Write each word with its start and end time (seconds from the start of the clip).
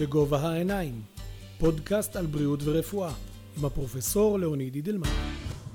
בגובה 0.00 0.38
העיניים, 0.38 1.02
פודקאסט 1.58 2.16
על 2.16 2.26
בריאות 2.26 2.60
ורפואה, 2.64 3.14
עם 3.58 3.64
הפרופסור 3.64 4.38
לאוניד 4.38 4.74
אידלמן. 4.74 5.08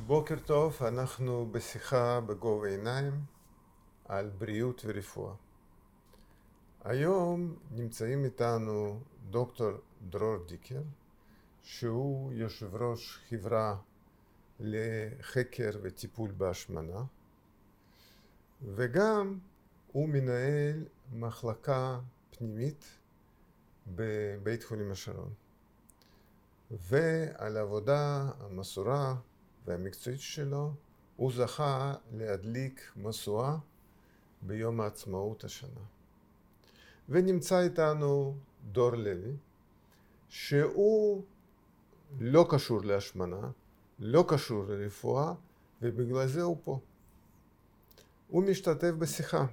בוקר 0.08 0.36
טוב, 0.46 0.78
אנחנו 0.82 1.50
בשיחה 1.52 2.20
בגובה 2.22 2.68
העיניים 2.68 3.14
על 4.06 4.30
בריאות 4.38 4.82
ורפואה. 4.86 5.34
היום 6.84 7.56
נמצאים 7.72 8.26
איתנו 8.26 9.00
דוקטור 9.30 9.72
דרור 10.10 10.38
דיקר, 10.48 10.82
שהוא 11.64 12.34
יושב 12.34 12.76
ראש 12.76 13.20
חברה 13.30 13.76
לחקר 14.60 15.70
וטיפול 15.82 16.32
בהשמנה, 16.32 17.04
וגם 18.76 19.40
הוא 19.92 20.10
מנהל 20.10 20.86
מחלקה 21.14 22.00
פנימית 22.38 22.99
בבית 23.96 24.64
חולים 24.64 24.92
השרון. 24.92 25.34
ועל 26.72 27.58
העבודה 27.58 28.30
המסורה 28.40 29.16
והמקצועית 29.66 30.20
שלו 30.20 30.74
הוא 31.16 31.32
זכה 31.32 31.94
להדליק 32.12 32.92
משואה 32.96 33.58
ביום 34.42 34.82
העצמאות 34.82 35.44
השנה. 35.44 35.82
ונמצא 37.10 37.60
איתנו 37.60 38.38
דור 38.72 38.92
לוי, 38.96 39.36
שהוא 40.30 41.24
לא 42.20 42.48
קשור 42.50 42.82
להשמנה, 42.84 43.52
לא 44.00 44.26
קשור 44.28 44.66
לרפואה, 44.66 45.34
ובגלל 45.82 46.28
זה 46.28 46.42
הוא 46.42 46.58
פה. 46.64 46.80
הוא 48.28 48.44
משתתף 48.44 48.92
בשיחה. 49.00 49.46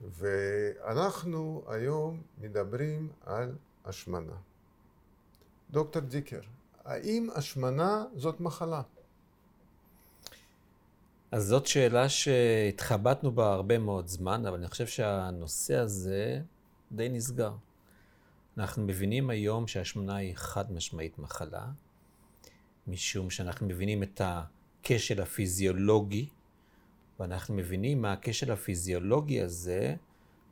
ואנחנו 0.00 1.64
היום 1.68 2.22
מדברים 2.40 3.08
על 3.26 3.54
השמנה. 3.84 4.36
דוקטור 5.70 6.02
דיקר, 6.02 6.40
האם 6.84 7.28
השמנה 7.34 8.04
זאת 8.16 8.40
מחלה? 8.40 8.82
אז 11.30 11.46
זאת 11.46 11.66
שאלה 11.66 12.08
שהתחבטנו 12.08 13.32
בה 13.32 13.52
הרבה 13.52 13.78
מאוד 13.78 14.06
זמן, 14.06 14.46
אבל 14.46 14.58
אני 14.58 14.68
חושב 14.68 14.86
שהנושא 14.86 15.76
הזה 15.76 16.40
די 16.92 17.08
נסגר. 17.08 17.52
אנחנו 18.58 18.82
מבינים 18.82 19.30
היום 19.30 19.66
שהשמנה 19.66 20.16
היא 20.16 20.32
חד 20.36 20.72
משמעית 20.72 21.18
מחלה, 21.18 21.66
משום 22.86 23.30
שאנחנו 23.30 23.66
מבינים 23.66 24.02
את 24.02 24.20
הכשל 24.24 25.22
הפיזיולוגי, 25.22 26.28
ואנחנו 27.20 27.54
מבינים 27.54 28.02
מה 28.02 28.12
הכשל 28.12 28.52
הפיזיולוגי 28.52 29.40
הזה 29.40 29.94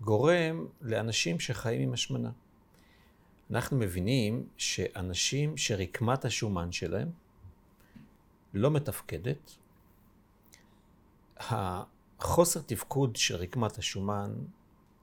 גורם 0.01 0.67
לאנשים 0.83 1.41
שחיים 1.41 1.81
עם 1.81 1.93
השמנה. 1.93 2.31
אנחנו 3.51 3.77
מבינים 3.77 4.49
שאנשים 4.57 5.57
שרקמת 5.57 6.25
השומן 6.25 6.73
שלהם 6.73 7.11
לא 8.55 8.71
מתפקדת, 8.71 9.57
החוסר 11.39 12.61
תפקוד 12.61 13.17
של 13.17 13.37
רקמת 13.37 13.79
השומן 13.79 14.35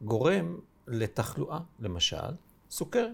גורם 0.02 0.58
לתחלואה, 0.88 1.60
למשל, 1.80 2.32
סוכרת. 2.70 3.12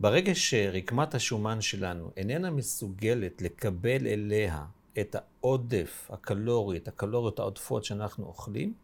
ברגע 0.00 0.32
שרקמת 0.34 1.14
השומן 1.14 1.60
שלנו 1.60 2.10
איננה 2.16 2.50
מסוגלת 2.50 3.42
לקבל 3.42 4.06
אליה 4.06 4.66
את 5.00 5.16
העודף 5.18 6.10
הקלורי, 6.12 6.76
את 6.76 6.88
הקלוריות 6.88 7.38
העודפות 7.38 7.84
שאנחנו 7.84 8.26
אוכלים, 8.26 8.74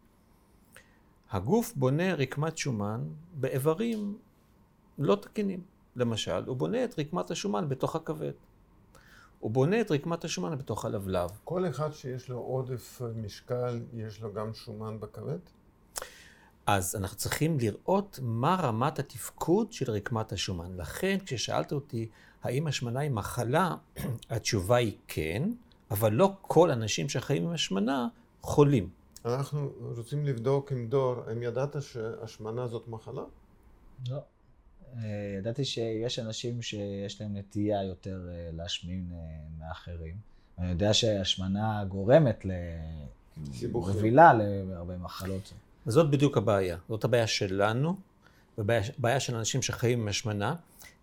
הגוף 1.31 1.73
בונה 1.75 2.13
רקמת 2.13 2.57
שומן 2.57 3.03
באיברים 3.33 4.17
לא 4.97 5.15
תקינים. 5.15 5.61
למשל, 5.95 6.43
הוא 6.45 6.57
בונה 6.57 6.83
את 6.83 6.99
רקמת 6.99 7.31
השומן 7.31 7.69
בתוך 7.69 7.95
הכבד. 7.95 8.31
הוא 9.39 9.51
בונה 9.51 9.81
את 9.81 9.91
רקמת 9.91 10.23
השומן 10.23 10.57
בתוך 10.57 10.85
הלבלב. 10.85 11.29
כל 11.43 11.69
אחד 11.69 11.93
שיש 11.93 12.29
לו 12.29 12.37
עודף 12.37 13.01
משקל, 13.15 13.81
יש 13.93 14.21
לו 14.21 14.33
גם 14.33 14.53
שומן 14.53 14.99
בכבד? 14.99 15.39
אז 16.65 16.95
אנחנו 16.95 17.17
צריכים 17.17 17.57
לראות 17.59 18.19
מה 18.21 18.55
רמת 18.55 18.99
התפקוד 18.99 19.71
של 19.71 19.91
רקמת 19.91 20.31
השומן. 20.31 20.77
לכן, 20.77 21.17
כששאלת 21.25 21.73
אותי 21.73 22.09
האם 22.43 22.67
השמנה 22.67 22.99
היא 22.99 23.11
מחלה, 23.11 23.75
התשובה 24.29 24.75
היא 24.75 24.97
כן, 25.07 25.49
אבל 25.91 26.13
לא 26.13 26.33
כל 26.41 26.71
אנשים 26.71 27.09
שחיים 27.09 27.43
עם 27.43 27.51
השמנה 27.51 28.07
חולים. 28.41 28.89
אנחנו 29.25 29.71
רוצים 29.97 30.25
לבדוק 30.25 30.71
עם 30.71 30.87
דור, 30.87 31.15
האם 31.27 31.43
ידעת 31.43 31.75
שהשמנה 31.81 32.67
זאת 32.67 32.87
מחלה? 32.87 33.21
לא. 34.09 34.19
אה, 34.97 35.35
ידעתי 35.37 35.65
שיש 35.65 36.19
אנשים 36.19 36.61
שיש 36.61 37.21
להם 37.21 37.37
נטייה 37.37 37.83
יותר 37.83 38.27
אה, 38.29 38.49
להשמין 38.53 39.05
אה, 39.13 39.17
מאחרים. 39.59 40.15
אני 40.59 40.69
יודע 40.69 40.93
שהשמנה 40.93 41.85
גורמת 41.85 42.45
לרבילה 43.61 44.33
להרבה 44.33 44.97
מחלות. 44.97 45.53
זאת 45.85 46.11
בדיוק 46.11 46.37
הבעיה. 46.37 46.77
זאת 46.89 47.03
הבעיה 47.03 47.27
שלנו, 47.27 47.95
ובעיה 48.57 49.19
של 49.19 49.35
אנשים 49.35 49.61
שחיים 49.61 50.01
עם 50.01 50.07
השמנה, 50.07 50.55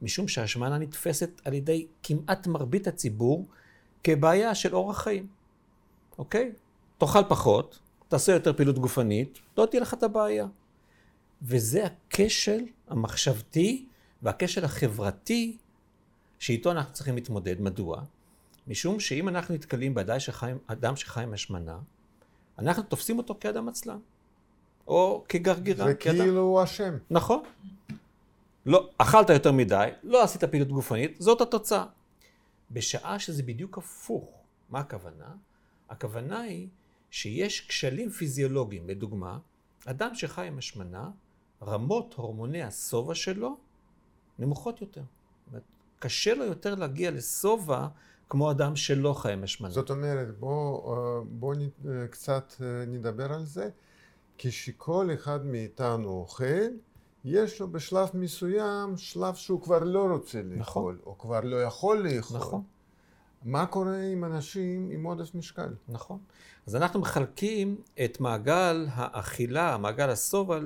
משום 0.02 0.28
שהשמנה 0.28 0.78
נתפסת 0.78 1.40
על 1.44 1.52
ידי 1.52 1.86
כמעט 2.02 2.46
מרבית 2.46 2.86
הציבור 2.86 3.46
כבעיה 4.04 4.54
של 4.54 4.74
אורח 4.74 5.02
חיים, 5.02 5.26
אוקיי? 6.18 6.52
תאכל 6.98 7.24
פחות, 7.28 7.78
תעשה 8.08 8.32
יותר 8.32 8.52
פעילות 8.52 8.78
גופנית, 8.78 9.38
לא 9.58 9.66
תהיה 9.66 9.82
לך 9.82 9.94
את 9.94 10.02
הבעיה. 10.02 10.46
וזה 11.42 11.84
הכשל 11.86 12.64
המחשבתי 12.88 13.86
והכשל 14.22 14.64
החברתי 14.64 15.56
שאיתו 16.38 16.70
אנחנו 16.70 16.92
צריכים 16.92 17.14
להתמודד. 17.14 17.60
מדוע? 17.60 18.02
משום 18.66 19.00
שאם 19.00 19.28
אנחנו 19.28 19.54
נתקלים 19.54 19.94
באדם 19.94 20.18
שחי, 20.18 20.52
שחי 20.96 21.22
עם 21.22 21.32
השמנה, 21.32 21.78
אנחנו 22.58 22.82
תופסים 22.82 23.18
אותו 23.18 23.36
כאדם 23.40 23.68
עצלן. 23.68 23.98
או 24.86 25.24
כגרגירה. 25.28 25.86
זה 25.86 25.94
כאדם... 25.94 26.18
כאילו 26.18 26.40
הוא 26.40 26.62
אשם. 26.62 26.94
נכון. 27.10 27.42
לא, 28.66 28.90
אכלת 28.98 29.30
יותר 29.30 29.52
מדי, 29.52 29.88
לא 30.02 30.22
עשית 30.22 30.44
פעילות 30.44 30.68
גופנית, 30.68 31.16
זאת 31.18 31.40
התוצאה. 31.40 31.84
בשעה 32.72 33.18
שזה 33.18 33.42
בדיוק 33.42 33.78
הפוך. 33.78 34.42
מה 34.70 34.80
הכוונה? 34.80 35.34
הכוונה 35.90 36.40
היא 36.40 36.68
שיש 37.10 37.66
כשלים 37.68 38.10
פיזיולוגיים. 38.10 38.88
לדוגמה, 38.88 39.38
אדם 39.86 40.14
שחי 40.14 40.46
עם 40.46 40.58
השמנה, 40.58 41.10
רמות 41.62 42.14
הורמוני 42.14 42.62
השובע 42.62 43.14
שלו 43.14 43.56
נמוכות 44.38 44.80
יותר. 44.80 45.02
קשה 45.98 46.34
לו 46.34 46.44
יותר 46.44 46.74
להגיע 46.74 47.10
לשובע 47.10 47.88
כמו 48.28 48.50
אדם 48.50 48.76
שלא 48.76 49.14
חי 49.14 49.32
עם 49.32 49.44
השמנה. 49.44 49.70
זאת 49.70 49.90
אומרת, 49.90 50.38
בואו 50.38 50.94
אה, 50.94 51.24
בוא 51.24 51.54
קצת 52.10 52.54
אה, 52.60 52.84
נדבר 52.86 53.32
על 53.32 53.44
זה. 53.44 53.70
כשכל 54.38 55.08
אחד 55.14 55.46
מאיתנו 55.46 56.08
אוכל, 56.08 56.44
יש 57.24 57.60
לו 57.60 57.72
בשלב 57.72 58.08
מסוים 58.14 58.96
שלב 58.96 59.34
שהוא 59.34 59.60
כבר 59.62 59.78
לא 59.78 60.06
רוצה 60.10 60.42
לאכול, 60.42 60.58
נכון. 60.58 60.98
או 61.06 61.18
כבר 61.18 61.40
לא 61.40 61.62
יכול 61.62 62.08
לאכול. 62.08 62.36
נכון. 62.36 62.62
מה 63.44 63.66
קורה 63.66 64.02
עם 64.02 64.24
אנשים 64.24 64.90
עם 64.92 65.04
עודף 65.04 65.34
משקל? 65.34 65.74
נכון. 65.88 66.18
אז 66.66 66.76
אנחנו 66.76 67.00
מחלקים 67.00 67.76
את 68.04 68.20
מעגל 68.20 68.86
האכילה, 68.90 69.78
מעגל 69.78 70.10
השובע, 70.10 70.58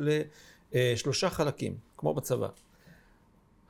לשלושה 0.73 1.31
חלקים, 1.31 1.79
כמו 1.97 2.15
בצבא. 2.15 2.49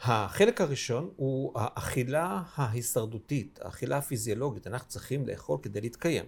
החלק 0.00 0.60
הראשון 0.60 1.10
הוא 1.16 1.52
האכילה 1.54 2.42
ההישרדותית, 2.54 3.58
האכילה 3.62 3.98
הפיזיולוגית. 3.98 4.66
אנחנו 4.66 4.88
צריכים 4.88 5.26
לאכול 5.26 5.58
כדי 5.62 5.80
להתקיים. 5.80 6.24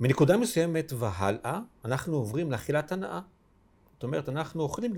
מנקודה 0.00 0.36
מסוימת 0.36 0.92
והלאה, 0.98 1.60
אנחנו 1.84 2.16
עוברים 2.16 2.52
לאכילת 2.52 2.92
הנאה. 2.92 3.20
זאת 3.96 4.02
אומרת, 4.02 4.28
אנחנו 4.28 4.62
אוכלים 4.62 4.94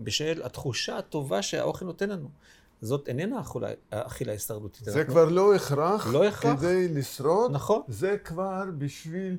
בשל 0.00 0.42
התחושה 0.44 0.98
הטובה 0.98 1.42
שהאוכל 1.42 1.84
נותן 1.84 2.08
לנו. 2.08 2.28
זאת 2.80 3.08
איננה 3.08 3.40
אכילה 3.90 4.32
הישרדותית. 4.32 4.84
זה 4.84 5.00
אנחנו... 5.00 5.12
כבר 5.12 5.24
לא 5.28 5.54
הכרח, 5.54 6.06
לא 6.06 6.24
הכרח 6.24 6.58
כדי 6.60 6.88
לשרוד. 6.88 7.50
נכון. 7.52 7.82
זה 7.88 8.16
כבר 8.18 8.64
בשביל 8.78 9.38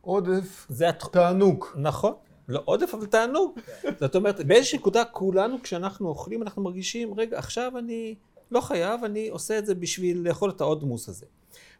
עודף 0.00 0.66
זה 0.68 0.88
הת... 0.88 1.02
תענוג. 1.12 1.64
נכון. 1.76 2.12
לא 2.48 2.62
עודף, 2.64 2.94
אבל 2.94 3.06
תענוג. 3.06 3.58
זאת 4.00 4.16
אומרת, 4.16 4.46
באיזושהי 4.46 4.78
נקודה 4.78 5.04
כולנו, 5.04 5.62
כשאנחנו 5.62 6.08
אוכלים, 6.08 6.42
אנחנו 6.42 6.62
מרגישים, 6.62 7.14
רגע, 7.14 7.38
עכשיו 7.38 7.78
אני 7.78 8.14
לא 8.50 8.60
חייב, 8.60 9.04
אני 9.04 9.28
עושה 9.28 9.58
את 9.58 9.66
זה 9.66 9.74
בשביל 9.74 10.28
לאכול 10.28 10.50
את 10.50 10.60
העוד 10.60 10.84
מוס 10.84 11.08
הזה. 11.08 11.26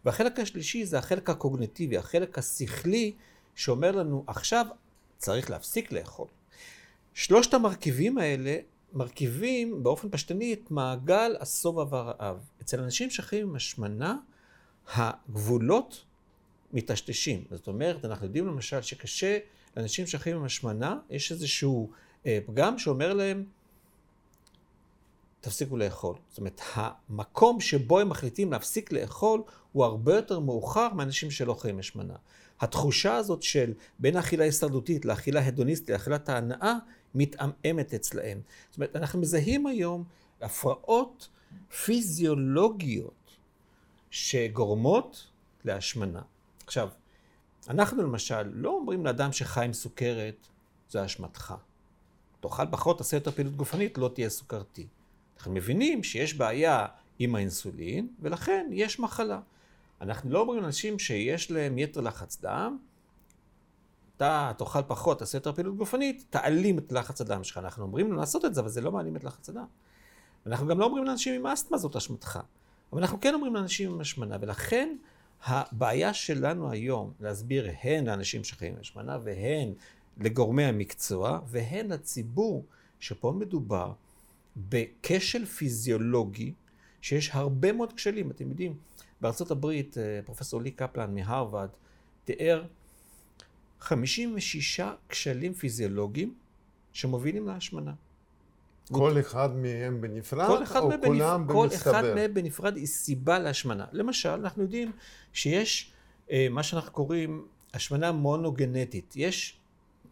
והחלק 0.05 0.41
השלישי 0.41 0.85
זה 0.85 0.99
החלק 0.99 1.31
הקוגנטיבי, 1.31 1.99
החלק 1.99 2.39
השכלי, 2.39 3.13
שאומר 3.55 3.93
לנו, 3.93 4.25
עכשיו 4.27 4.67
צריך 5.25 5.51
להפסיק 5.51 5.93
לאכול. 5.93 6.27
שלושת 7.15 7.55
המרכיבים 7.55 8.19
האלה 8.19 8.57
מרכיבים 8.93 9.83
באופן 9.83 10.09
פשטני 10.11 10.53
את 10.53 10.71
מעגל 10.71 11.37
השובע 11.41 11.85
והרעב. 11.91 12.37
אצל 12.63 12.81
אנשים 12.81 13.11
שחיים 13.11 13.49
עם 13.49 13.57
השמנה, 13.57 14.17
הגבולות 14.95 16.05
מטשטשים. 16.73 17.45
זאת 17.51 17.67
אומרת, 17.67 18.05
אנחנו 18.05 18.27
יודעים 18.27 18.47
למשל 18.47 18.83
שקשה 18.83 19.39
לאנשים 19.77 20.07
שחיים 20.07 20.37
עם 20.37 20.45
השמנה, 20.45 20.99
יש 21.11 21.33
איזשהו 21.33 21.91
אה, 22.27 22.39
פגם 22.47 22.79
שאומר 22.79 23.15
להם, 23.15 23.45
תפסיקו 25.45 25.77
לאכול. 25.77 26.17
זאת 26.29 26.39
אומרת, 26.39 26.61
המקום 26.75 27.61
שבו 27.61 28.01
הם 28.01 28.09
מחליטים 28.09 28.53
להפסיק 28.53 28.93
לאכול 28.93 29.43
הוא 29.73 29.85
הרבה 29.85 30.17
יותר 30.17 30.41
מאוחר 30.41 30.89
מאנשים 30.95 31.31
שלא 31.31 31.55
חיים 31.55 31.79
השמנה. 31.79 32.15
התחושה 32.61 33.17
הזאת 33.17 33.43
של 33.43 33.73
בין 33.99 34.17
האכילה 34.17 34.43
ההישרדותית 34.43 35.05
לאכילה 35.05 35.47
הדוניסטית, 35.47 35.91
לאכילת 35.91 36.29
ההנאה, 36.29 36.75
מתעמעמת 37.15 37.95
אצלהם. 37.95 38.41
זאת 38.71 38.77
אומרת, 38.77 38.97
אנחנו 38.97 39.21
מזהים 39.21 39.67
היום 39.67 40.05
הפרעות 40.41 41.29
פיזיולוגיות 41.85 43.37
שגורמות 44.11 45.27
להשמנה. 45.65 46.23
עכשיו, 46.67 46.89
אנחנו 47.69 48.03
למשל 48.03 48.43
לא 48.43 48.71
אומרים 48.71 49.07
לאדם 49.07 49.33
שחי 49.33 49.65
עם 49.65 49.73
סוכרת, 49.73 50.47
זה 50.91 51.05
אשמתך. 51.05 51.55
תאכל 52.41 52.67
פחות, 52.71 52.99
תעשה 52.99 53.17
יותר 53.17 53.31
פעילות 53.31 53.57
גופנית, 53.57 53.99
לא 53.99 54.11
תהיה 54.15 54.31
סוכרתי. 54.31 54.87
אנחנו 55.37 55.53
מבינים 55.53 56.03
שיש 56.03 56.35
בעיה 56.35 56.87
עם 57.19 57.35
האינסולין, 57.35 58.09
ולכן 58.21 58.67
יש 58.73 59.01
מחלה. 59.01 59.41
אנחנו 60.01 60.31
לא 60.31 60.41
אומרים 60.41 60.63
לאנשים 60.63 60.99
שיש 60.99 61.51
להם 61.51 61.79
יתר 61.79 62.01
לחץ 62.01 62.41
דם, 62.41 62.79
אתה 64.17 64.53
תאכל 64.59 64.83
פחות, 64.87 65.19
תעשה 65.19 65.39
יותר 65.39 65.53
פעילות 65.53 65.77
גופנית, 65.77 66.25
תעלים 66.31 66.79
את 66.79 66.93
לחץ 66.93 67.21
הדם 67.21 67.45
שלך. 67.45 67.59
אנחנו 67.59 67.85
אומרים 67.85 68.13
לו 68.13 68.17
לעשות 68.17 68.45
את 68.45 68.55
זה, 68.55 68.61
אבל 68.61 68.69
זה 68.69 68.81
לא 68.81 68.93
מעלים 68.93 69.17
את 69.17 69.25
לחץ 69.25 69.49
הדם. 69.49 69.67
אנחנו 70.47 70.67
גם 70.67 70.79
לא 70.79 70.85
אומרים 70.85 71.05
לאנשים 71.05 71.35
עם 71.35 71.47
אסתמה 71.47 71.79
זאת 71.79 71.97
אשמתך. 71.97 72.41
אבל 72.93 73.01
אנחנו 73.01 73.21
כן 73.21 73.35
אומרים 73.35 73.55
לאנשים 73.55 73.93
עם 73.93 74.01
השמנה, 74.01 74.37
ולכן 74.41 74.97
הבעיה 75.45 76.15
שלנו 76.15 76.71
היום 76.71 77.13
להסביר 77.21 77.71
הן 77.83 78.07
לאנשים 78.07 78.45
שחיים 78.45 78.73
עם 78.75 78.81
השמנה 78.81 79.19
והן 79.23 79.73
לגורמי 80.17 80.65
המקצוע 80.65 81.41
והן 81.47 81.89
לציבור, 81.89 82.65
שפה 83.01 83.33
מדובר 83.33 83.93
בכשל 84.57 85.47
פיזיולוגי 85.47 86.53
שיש 87.01 87.31
הרבה 87.33 87.73
מאוד 87.73 87.93
כשלים. 87.93 88.31
אתם 88.31 88.49
יודעים, 88.49 88.77
בארצות 89.21 89.51
הברית 89.51 89.99
אה, 89.99 90.21
פרופסור 90.25 90.63
לי 90.63 90.71
קפלן 90.71 91.15
מהרווארד 91.15 91.69
תיאר 92.25 92.65
56 93.81 94.81
כשלים 95.09 95.55
פיזיולוגיים 95.55 96.35
שמובילים 96.93 97.47
להשמנה. 97.47 97.93
כל 98.93 99.21
אחד 99.21 99.57
מהם 99.57 100.01
בנפרד, 100.01 100.47
כל 100.47 100.63
אחד 100.63 100.81
או 100.81 100.91
כולם 101.05 101.47
במצטבר? 101.47 101.93
כל 101.93 101.99
אחד 101.99 102.15
מהם 102.15 102.35
בנפרד 102.35 102.77
היא 102.77 102.87
סיבה 102.87 103.39
להשמנה. 103.39 103.85
למשל, 103.93 104.29
אנחנו 104.29 104.63
יודעים 104.63 104.93
שיש 105.33 105.93
אה, 106.31 106.47
מה 106.51 106.63
שאנחנו 106.63 106.93
קוראים 106.93 107.47
השמנה 107.75 108.13
מונוגנטית. 108.13 109.13
יש 109.17 109.61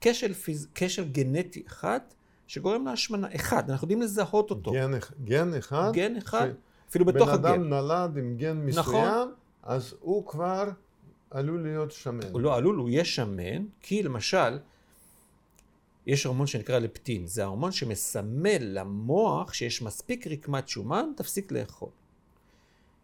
כשל, 0.00 0.34
פיז... 0.34 0.68
כשל 0.74 1.04
גנטי 1.04 1.62
אחד 1.66 2.00
שגורם 2.52 2.86
להשמנה. 2.86 3.28
אחד, 3.34 3.70
אנחנו 3.70 3.84
יודעים 3.84 4.02
לזהות 4.02 4.50
אותו. 4.50 4.72
גן, 4.72 4.90
גן 5.24 5.54
אחד? 5.54 5.90
גן 5.92 6.16
אחד, 6.16 6.48
ש... 6.48 6.54
אפילו 6.90 7.04
בתוך 7.04 7.28
הגן. 7.28 7.42
בן 7.42 7.48
אדם 7.48 7.68
נולד 7.68 8.16
עם 8.16 8.36
גן 8.36 8.56
מסוים, 8.56 8.84
נכון. 8.86 9.32
אז 9.62 9.94
הוא 10.00 10.26
כבר 10.26 10.68
עלול 11.30 11.62
להיות 11.62 11.92
שמן. 11.92 12.32
הוא 12.32 12.40
לא 12.40 12.56
עלול, 12.56 12.76
הוא 12.76 12.88
יהיה 12.88 13.04
שמן, 13.04 13.64
כי 13.80 14.02
למשל, 14.02 14.58
יש 16.06 16.24
הורמון 16.24 16.46
שנקרא 16.46 16.78
לפטין, 16.78 17.26
זה 17.26 17.44
ההורמון 17.44 17.72
שמסמל 17.72 18.58
למוח 18.60 19.52
שיש 19.52 19.82
מספיק 19.82 20.26
רקמת 20.26 20.68
שומן, 20.68 21.06
תפסיק 21.16 21.52
לאכול. 21.52 21.90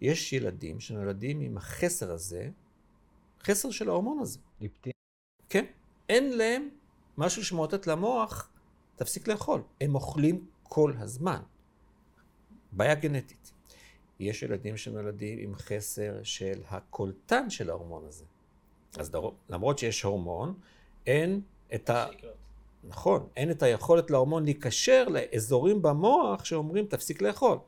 יש 0.01 0.33
ילדים 0.33 0.81
שנולדים 0.81 1.41
עם 1.41 1.57
החסר 1.57 2.13
הזה, 2.13 2.49
חסר 3.43 3.71
של 3.71 3.89
ההורמון 3.89 4.19
הזה. 4.19 4.39
לפטין? 4.61 4.93
כן. 5.49 5.65
אין 6.09 6.39
להם 6.39 6.69
משהו 7.19 7.45
שמאותת 7.45 7.87
למוח, 7.87 8.51
תפסיק 8.99 9.29
לאכול. 9.29 9.63
הם 9.81 9.95
אוכלים 9.95 10.47
כל 10.63 10.93
הזמן. 10.99 11.41
בעיה 12.73 12.95
גנטית. 12.95 13.53
יש 14.21 14.43
ילדים 14.43 14.77
שנולדים 14.77 15.39
עם 15.39 15.55
חסר 15.55 16.23
של 16.23 16.61
הקולטן 16.69 17.51
של 17.51 17.71
ההורמון 17.71 18.05
הזה. 18.07 18.25
אז 18.99 19.11
למרות 19.49 19.79
שיש 19.79 20.03
הורמון, 20.03 20.55
אין 21.07 21.41
את 21.75 21.91
ה... 21.91 22.07
נכון, 22.85 23.29
אין 23.37 23.51
את 23.51 23.63
היכולת 23.63 24.11
להורמון 24.11 24.45
להיקשר 24.45 25.09
לאזורים 25.09 25.83
במוח 25.83 26.45
שאומרים 26.45 26.87
תפסיק 26.87 27.23
לאכול. 27.23 27.59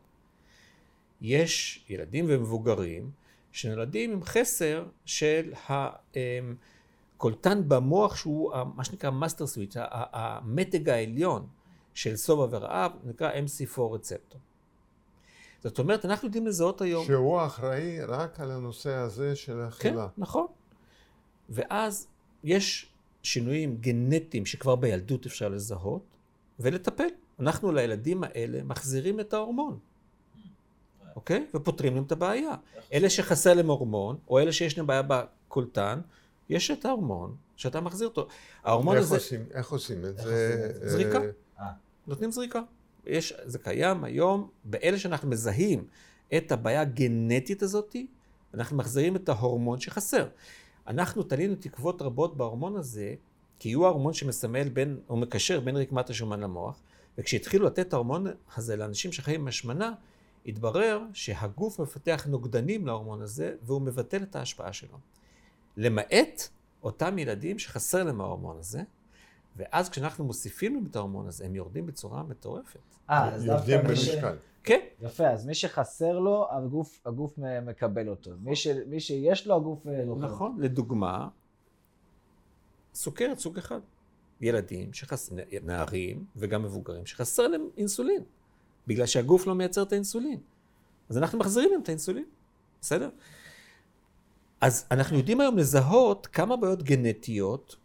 יש 1.20 1.84
ילדים 1.88 2.24
ומבוגרים 2.28 3.10
שנולדים 3.52 4.12
עם 4.12 4.22
חסר 4.22 4.86
של 5.04 5.52
הקולטן 7.20 7.68
במוח 7.68 8.16
שהוא 8.16 8.52
מה 8.74 8.84
שנקרא 8.84 9.10
master 9.10 9.46
switch, 9.46 9.74
המתג 10.12 10.88
העליון 10.88 11.46
של 11.94 12.16
שובע 12.16 12.46
ורעב, 12.50 12.92
נקרא 13.04 13.32
MC4 13.32 13.80
receptor. 13.80 14.40
זאת 15.62 15.78
אומרת, 15.78 16.04
אנחנו 16.04 16.28
יודעים 16.28 16.46
לזהות 16.46 16.80
היום... 16.80 17.04
שהוא 17.04 17.40
אחראי 17.46 18.04
רק 18.04 18.40
על 18.40 18.50
הנושא 18.50 18.94
הזה 18.94 19.36
של 19.36 19.60
האכילה. 19.60 20.08
כן, 20.08 20.22
נכון. 20.22 20.46
ואז 21.48 22.08
יש 22.44 22.92
שינויים 23.22 23.76
גנטיים 23.76 24.46
שכבר 24.46 24.76
בילדות 24.76 25.26
אפשר 25.26 25.48
לזהות 25.48 26.02
ולטפל. 26.60 27.08
אנחנו 27.40 27.72
לילדים 27.72 28.24
האלה 28.24 28.62
מחזירים 28.62 29.20
את 29.20 29.34
ההורמון, 29.34 29.78
אוקיי? 31.16 31.46
ופותרים 31.54 31.94
להם 31.94 32.04
את 32.04 32.12
הבעיה. 32.12 32.54
אלה 32.92 33.10
שחסר 33.10 33.54
להם 33.54 33.70
הורמון, 33.70 34.18
או 34.28 34.38
אלה 34.38 34.52
שיש 34.52 34.78
להם 34.78 34.86
בעיה 34.86 35.02
בקולטן, 35.02 36.00
יש 36.50 36.70
את 36.70 36.84
ההורמון 36.84 37.36
שאתה 37.56 37.80
מחזיר 37.80 38.08
אותו. 38.08 38.26
ההורמון 38.64 38.96
איך 38.96 39.04
הזה... 39.04 39.14
עושים, 39.14 39.44
איך 39.54 39.70
עושים 39.70 40.04
את 40.04 40.18
זה? 40.18 40.88
זריקה. 40.88 41.18
אה. 41.58 41.66
נותנים 42.06 42.30
זריקה. 42.30 42.62
יש, 43.06 43.34
זה 43.44 43.58
קיים 43.58 44.04
היום, 44.04 44.48
באלה 44.64 44.98
שאנחנו 44.98 45.28
מזהים 45.28 45.84
את 46.36 46.52
הבעיה 46.52 46.80
הגנטית 46.80 47.62
הזאת, 47.62 47.96
אנחנו 48.54 48.76
מחזירים 48.76 49.16
את 49.16 49.28
ההורמון 49.28 49.80
שחסר. 49.80 50.28
אנחנו 50.86 51.22
תלינו 51.22 51.54
תקוות 51.54 52.02
רבות 52.02 52.36
בהורמון 52.36 52.76
הזה, 52.76 53.14
כי 53.58 53.72
הוא 53.72 53.86
ההורמון 53.86 54.12
שמסמל 54.12 54.68
בין, 54.68 55.00
או 55.08 55.16
מקשר 55.16 55.60
בין 55.60 55.76
רקמת 55.76 56.10
השומן 56.10 56.40
למוח, 56.40 56.80
וכשהתחילו 57.18 57.66
לתת 57.66 57.88
את 57.88 57.92
ההורמון 57.92 58.26
הזה 58.56 58.76
לאנשים 58.76 59.12
שחיים 59.12 59.40
עם 59.40 59.48
השמנה, 59.48 59.92
התברר 60.46 61.02
שהגוף 61.12 61.80
מפתח 61.80 62.26
נוגדנים 62.28 62.86
להורמון 62.86 63.22
הזה, 63.22 63.54
והוא 63.62 63.82
מבטל 63.82 64.22
את 64.22 64.36
ההשפעה 64.36 64.72
שלו. 64.72 64.98
למעט 65.76 66.48
אותם 66.82 67.18
ילדים 67.18 67.58
שחסר 67.58 68.04
להם 68.04 68.20
ההורמון 68.20 68.58
הזה, 68.58 68.82
ואז 69.56 69.88
כשאנחנו 69.88 70.24
מוסיפים 70.24 70.74
להם 70.74 70.86
את 70.90 70.96
ההורמון 70.96 71.26
הזה, 71.26 71.44
הם 71.44 71.54
יורדים 71.54 71.86
בצורה 71.86 72.22
מטורפת. 72.22 72.78
אה, 73.10 73.34
אז 73.34 73.44
דווקא 73.44 73.82
מי 73.88 73.96
ש... 73.96 74.10
כן. 74.64 74.80
יפה, 75.00 75.28
אז 75.28 75.46
מי 75.46 75.54
שחסר 75.54 76.18
לו, 76.18 76.46
הגוף, 76.50 77.00
הגוף 77.06 77.38
מקבל 77.62 78.08
אותו. 78.08 78.30
מי, 78.42 78.56
ש, 78.56 78.66
מי 78.86 79.00
שיש 79.00 79.46
לו, 79.46 79.56
הגוף 79.56 79.86
לא 79.86 79.92
לוקח. 79.92 80.24
נכון, 80.24 80.56
לדוגמה, 80.60 81.28
סוכרת 82.94 83.38
סוג 83.38 83.58
אחד. 83.58 83.80
ילדים, 84.40 84.92
שחס... 84.92 85.32
נערים 85.62 86.24
וגם 86.36 86.62
מבוגרים, 86.62 87.06
שחסר 87.06 87.48
להם 87.48 87.68
אינסולין, 87.76 88.22
בגלל 88.86 89.06
שהגוף 89.06 89.46
לא 89.46 89.54
מייצר 89.54 89.82
את 89.82 89.92
האינסולין. 89.92 90.40
אז 91.08 91.18
אנחנו 91.18 91.38
מחזירים 91.38 91.70
להם 91.70 91.80
את 91.80 91.88
האינסולין, 91.88 92.24
בסדר? 92.80 93.10
אז 94.60 94.86
אנחנו 94.90 95.18
יודעים 95.18 95.40
היום 95.40 95.58
לזהות 95.58 96.26
כמה 96.26 96.56
בעיות 96.56 96.82
גנטיות 96.82 97.76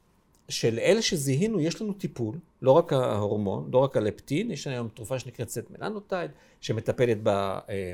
של 0.50 0.80
אלה 0.80 1.02
שזיהינו, 1.02 1.60
יש 1.60 1.82
לנו 1.82 1.94
טיפול, 1.94 2.36
לא 2.62 2.72
רק 2.72 2.94
ההורמון, 2.94 3.70
לא 3.74 3.78
רק 3.78 3.98
הלפטין, 3.98 4.52
יש 4.52 4.68
היום 4.68 4.88
תרופה 4.88 5.20
שנקראת 5.20 5.50
סט 5.50 5.64
מלנוטייד, 5.70 6.32
שמטפלת 6.62 7.18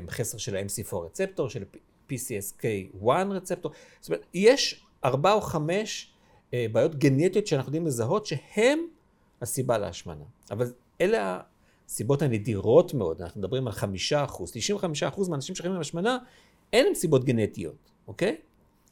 בחסר 0.06 0.38
של 0.38 0.56
ה-MC4 0.56 0.96
רצפטור, 0.96 1.48
של 1.48 1.64
PCSK1 2.10 3.06
רצפטור. 3.30 3.72
זאת 4.00 4.08
אומרת, 4.08 4.26
יש 4.34 4.84
ארבע 5.04 5.32
או 5.32 5.40
חמש 5.40 6.12
אה, 6.54 6.66
בעיות 6.72 6.94
גנטיות 6.94 7.46
שאנחנו 7.46 7.68
יודעים 7.68 7.86
לזהות, 7.86 8.26
שהן 8.26 8.78
הסיבה 9.42 9.78
להשמנה. 9.78 10.24
אבל 10.50 10.72
אלה 11.00 11.40
הסיבות 11.86 12.22
הנדירות 12.22 12.94
מאוד, 12.94 13.22
אנחנו 13.22 13.40
מדברים 13.40 13.66
על 13.66 13.72
חמישה 13.72 14.24
אחוז, 14.24 14.50
95 14.52 15.02
אחוז 15.02 15.28
מהאנשים 15.28 15.54
שחיים 15.54 15.74
עם 15.74 15.80
השמנה, 15.80 16.18
אין 16.72 16.84
להם 16.84 16.94
סיבות 16.94 17.24
גנטיות, 17.24 17.90
אוקיי? 18.08 18.36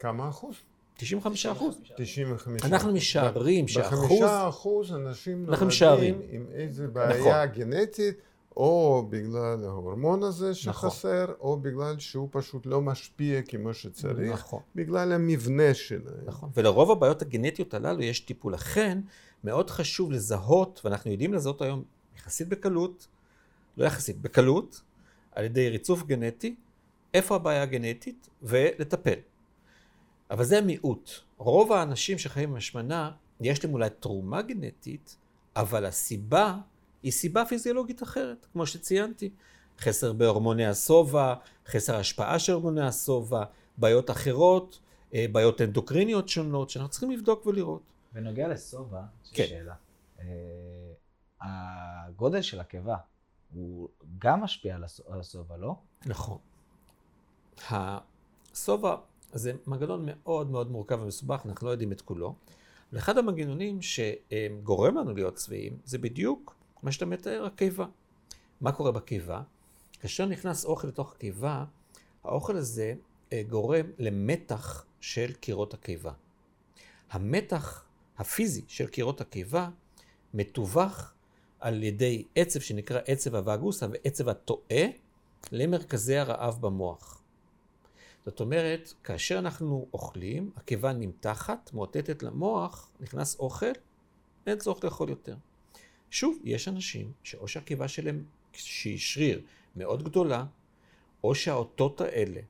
כמה 0.00 0.28
אחוז? 0.28 0.54
95 0.96 1.46
אחוז. 1.46 1.80
95. 1.96 2.64
אנחנו 2.64 2.92
משערים 2.92 3.68
שאחוז... 3.68 4.04
בחמישה 4.04 4.48
אחוז 4.48 4.92
אנשים 4.92 5.46
נולדים 5.46 6.20
עם 6.30 6.46
איזה 6.52 6.88
בעיה 6.88 7.44
נכון. 7.44 7.54
גנטית, 7.54 8.14
או 8.56 9.06
בגלל 9.10 9.64
ההורמון 9.64 10.22
הזה 10.22 10.54
שחסר, 10.54 11.22
נכון. 11.22 11.34
או 11.40 11.56
בגלל 11.56 11.98
שהוא 11.98 12.28
פשוט 12.30 12.66
לא 12.66 12.80
משפיע 12.80 13.42
כמו 13.42 13.74
שצריך, 13.74 14.32
נכון. 14.32 14.60
בגלל 14.74 15.12
המבנה 15.12 15.74
שלהם. 15.74 16.24
נכון, 16.24 16.50
ולרוב 16.56 16.90
הבעיות 16.90 17.22
הגנטיות 17.22 17.74
הללו 17.74 18.02
יש 18.02 18.20
טיפול. 18.20 18.52
לכן, 18.54 18.98
מאוד 19.44 19.70
חשוב 19.70 20.12
לזהות, 20.12 20.80
ואנחנו 20.84 21.10
יודעים 21.10 21.34
לזהות 21.34 21.62
היום 21.62 21.84
יחסית 22.16 22.48
בקלות, 22.48 23.06
לא 23.76 23.84
יחסית, 23.84 24.20
בקלות, 24.20 24.82
על 25.32 25.44
ידי 25.44 25.68
ריצוף 25.68 26.02
גנטי, 26.02 26.54
איפה 27.14 27.36
הבעיה 27.36 27.62
הגנטית, 27.62 28.28
ולטפל. 28.42 29.18
אבל 30.30 30.44
זה 30.44 30.58
המיעוט. 30.58 31.10
רוב 31.38 31.72
האנשים 31.72 32.18
שחיים 32.18 32.50
עם 32.50 32.56
השמנה, 32.56 33.10
יש 33.40 33.64
להם 33.64 33.74
אולי 33.74 33.90
תרומה 33.90 34.42
גנטית, 34.42 35.16
אבל 35.56 35.86
הסיבה 35.86 36.58
היא 37.02 37.12
סיבה 37.12 37.44
פיזיולוגית 37.44 38.02
אחרת, 38.02 38.46
כמו 38.52 38.66
שציינתי. 38.66 39.30
חסר 39.78 40.12
בהורמוני 40.12 40.66
השובע, 40.66 41.34
חסר 41.66 41.96
השפעה 41.96 42.38
של 42.38 42.52
הורמוני 42.52 42.86
השובע, 42.86 43.44
בעיות 43.78 44.10
אחרות, 44.10 44.80
אה, 45.14 45.26
בעיות 45.32 45.60
אנדוקריניות 45.60 46.28
שונות, 46.28 46.70
שאנחנו 46.70 46.90
צריכים 46.90 47.10
לבדוק 47.10 47.46
ולראות. 47.46 47.82
בנוגע 48.12 48.48
לשובע, 48.48 49.02
יש 49.24 49.30
כן. 49.34 49.46
שאלה. 49.46 49.74
אה, 50.20 50.26
הגודל 51.40 52.42
של 52.42 52.60
הקיבה, 52.60 52.96
הוא 53.52 53.88
גם 54.18 54.40
משפיע 54.40 54.76
על 55.06 55.20
השובע, 55.20 55.56
לא? 55.56 55.74
נכון. 56.06 56.38
השובע 57.70 58.96
זה 59.32 59.52
מנגנון 59.66 60.06
מאוד 60.06 60.50
מאוד 60.50 60.70
מורכב 60.70 60.98
ומסובך, 61.02 61.42
אנחנו 61.46 61.66
לא 61.66 61.72
יודעים 61.72 61.92
את 61.92 62.00
כולו. 62.00 62.34
ואחד 62.92 63.18
המנגנונים 63.18 63.78
שגורם 63.82 64.96
לנו 64.96 65.14
להיות 65.14 65.38
שבעים, 65.38 65.78
זה 65.84 65.98
בדיוק 65.98 66.54
מה 66.82 66.92
שאתה 66.92 67.06
מתאר, 67.06 67.44
הקיבה. 67.44 67.86
מה 68.60 68.72
קורה 68.72 68.92
בקיבה? 68.92 69.42
כאשר 70.00 70.26
נכנס 70.26 70.64
אוכל 70.64 70.88
לתוך 70.88 71.12
הקיבה, 71.12 71.64
האוכל 72.24 72.56
הזה 72.56 72.94
אה, 73.32 73.42
גורם 73.48 73.86
למתח 73.98 74.84
של 75.00 75.32
קירות 75.32 75.74
הקיבה. 75.74 76.12
המתח 77.10 77.84
הפיזי 78.18 78.62
של 78.68 78.86
קירות 78.86 79.20
הקיבה 79.20 79.68
מתווך 80.34 81.12
על 81.60 81.82
ידי 81.82 82.24
עצב 82.34 82.60
שנקרא 82.60 83.00
עצב 83.06 83.34
הווגוסה 83.34 83.86
ועצב 83.90 84.28
הטועה 84.28 84.84
למרכזי 85.52 86.16
הרעב 86.16 86.60
במוח. 86.60 87.19
זאת 88.26 88.40
אומרת, 88.40 88.92
כאשר 89.04 89.38
אנחנו 89.38 89.86
אוכלים, 89.92 90.50
הקיבה 90.56 90.92
נמתחת, 90.92 91.70
מאותתת 91.72 92.22
למוח, 92.22 92.90
נכנס 93.00 93.38
אוכל, 93.38 93.72
אין 94.46 94.58
צורך 94.58 94.84
לאכול 94.84 95.08
יותר. 95.08 95.36
שוב, 96.10 96.38
יש 96.44 96.68
אנשים 96.68 97.12
שאו 97.22 97.48
שהקיבה 97.48 97.88
שלהם, 97.88 98.24
שהיא 98.52 98.98
שריר 98.98 99.42
מאוד 99.76 100.02
גדולה, 100.02 100.44
או 101.24 101.34
שהאותות 101.34 102.00
האלה 102.00 102.40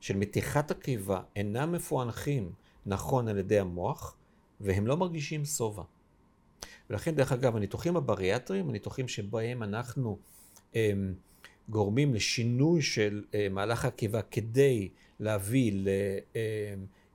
של 0.00 0.16
מתיחת 0.16 0.70
הקיבה 0.70 1.22
אינם 1.36 1.72
מפוענחים 1.72 2.52
נכון 2.86 3.28
על 3.28 3.38
ידי 3.38 3.58
המוח, 3.58 4.16
והם 4.60 4.86
לא 4.86 4.96
מרגישים 4.96 5.44
שובע. 5.44 5.82
ולכן, 6.90 7.14
דרך 7.14 7.32
אגב, 7.32 7.56
הניתוחים 7.56 7.96
הבריאטריים, 7.96 8.68
הניתוחים 8.68 9.08
שבהם 9.08 9.62
אנחנו 9.62 10.18
הם, 10.74 11.14
גורמים 11.68 12.14
לשינוי 12.14 12.82
של 12.82 13.24
אה, 13.34 13.48
מהלך 13.50 13.84
הקיבה 13.84 14.22
כדי 14.22 14.88
להביא 15.20 15.84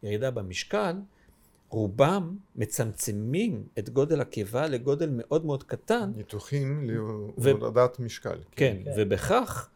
לירידה 0.03 0.31
במשקל, 0.31 0.95
רובם 1.69 2.37
מצמצמים 2.55 3.63
את 3.79 3.89
גודל 3.89 4.21
הקיבה 4.21 4.67
לגודל 4.67 5.09
מאוד 5.11 5.45
מאוד 5.45 5.63
קטן, 5.63 6.11
ניתוחים 6.15 6.89
ו- 7.37 7.47
להורדת 7.47 7.99
משקל. 7.99 8.37
כן, 8.51 8.77
כן. 8.83 8.91
ובכך 8.97 9.69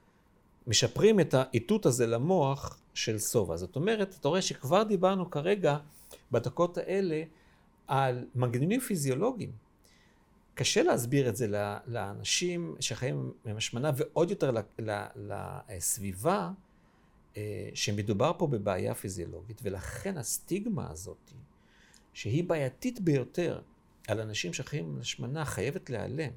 משפרים 0.67 1.19
את 1.19 1.33
האיתות 1.33 1.85
הזה 1.85 2.07
למוח 2.07 2.79
של 2.93 3.19
שובע. 3.19 3.57
זאת 3.57 3.75
אומרת, 3.75 4.15
אתה 4.19 4.27
רואה 4.27 4.41
שכבר 4.41 4.83
דיברנו 4.83 5.29
כרגע, 5.29 5.77
בדקות 6.31 6.77
האלה, 6.77 7.23
על 7.87 8.25
מנגנונים 8.35 8.79
פיזיולוגיים. 8.79 9.51
קשה 10.55 10.83
להסביר 10.83 11.29
את 11.29 11.35
זה 11.35 11.47
לאנשים 11.87 12.75
שחיים 12.79 13.33
עם 13.45 13.57
השמנה, 13.57 13.91
ועוד 13.95 14.29
יותר 14.29 14.51
לסביבה, 15.15 16.51
אה, 17.37 17.69
שמדובר 17.73 18.31
פה 18.37 18.47
בבעיה 18.47 18.95
פיזיולוגית, 18.95 19.61
ולכן 19.63 20.17
הסטיגמה 20.17 20.91
הזאת, 20.91 21.31
שהיא 22.13 22.43
בעייתית 22.43 22.99
ביותר 22.99 23.61
על 24.07 24.19
אנשים 24.19 24.53
שחיים 24.53 24.85
עם 24.85 24.99
השמנה, 24.99 25.45
חייבת 25.45 25.89
להיעלם. 25.89 26.31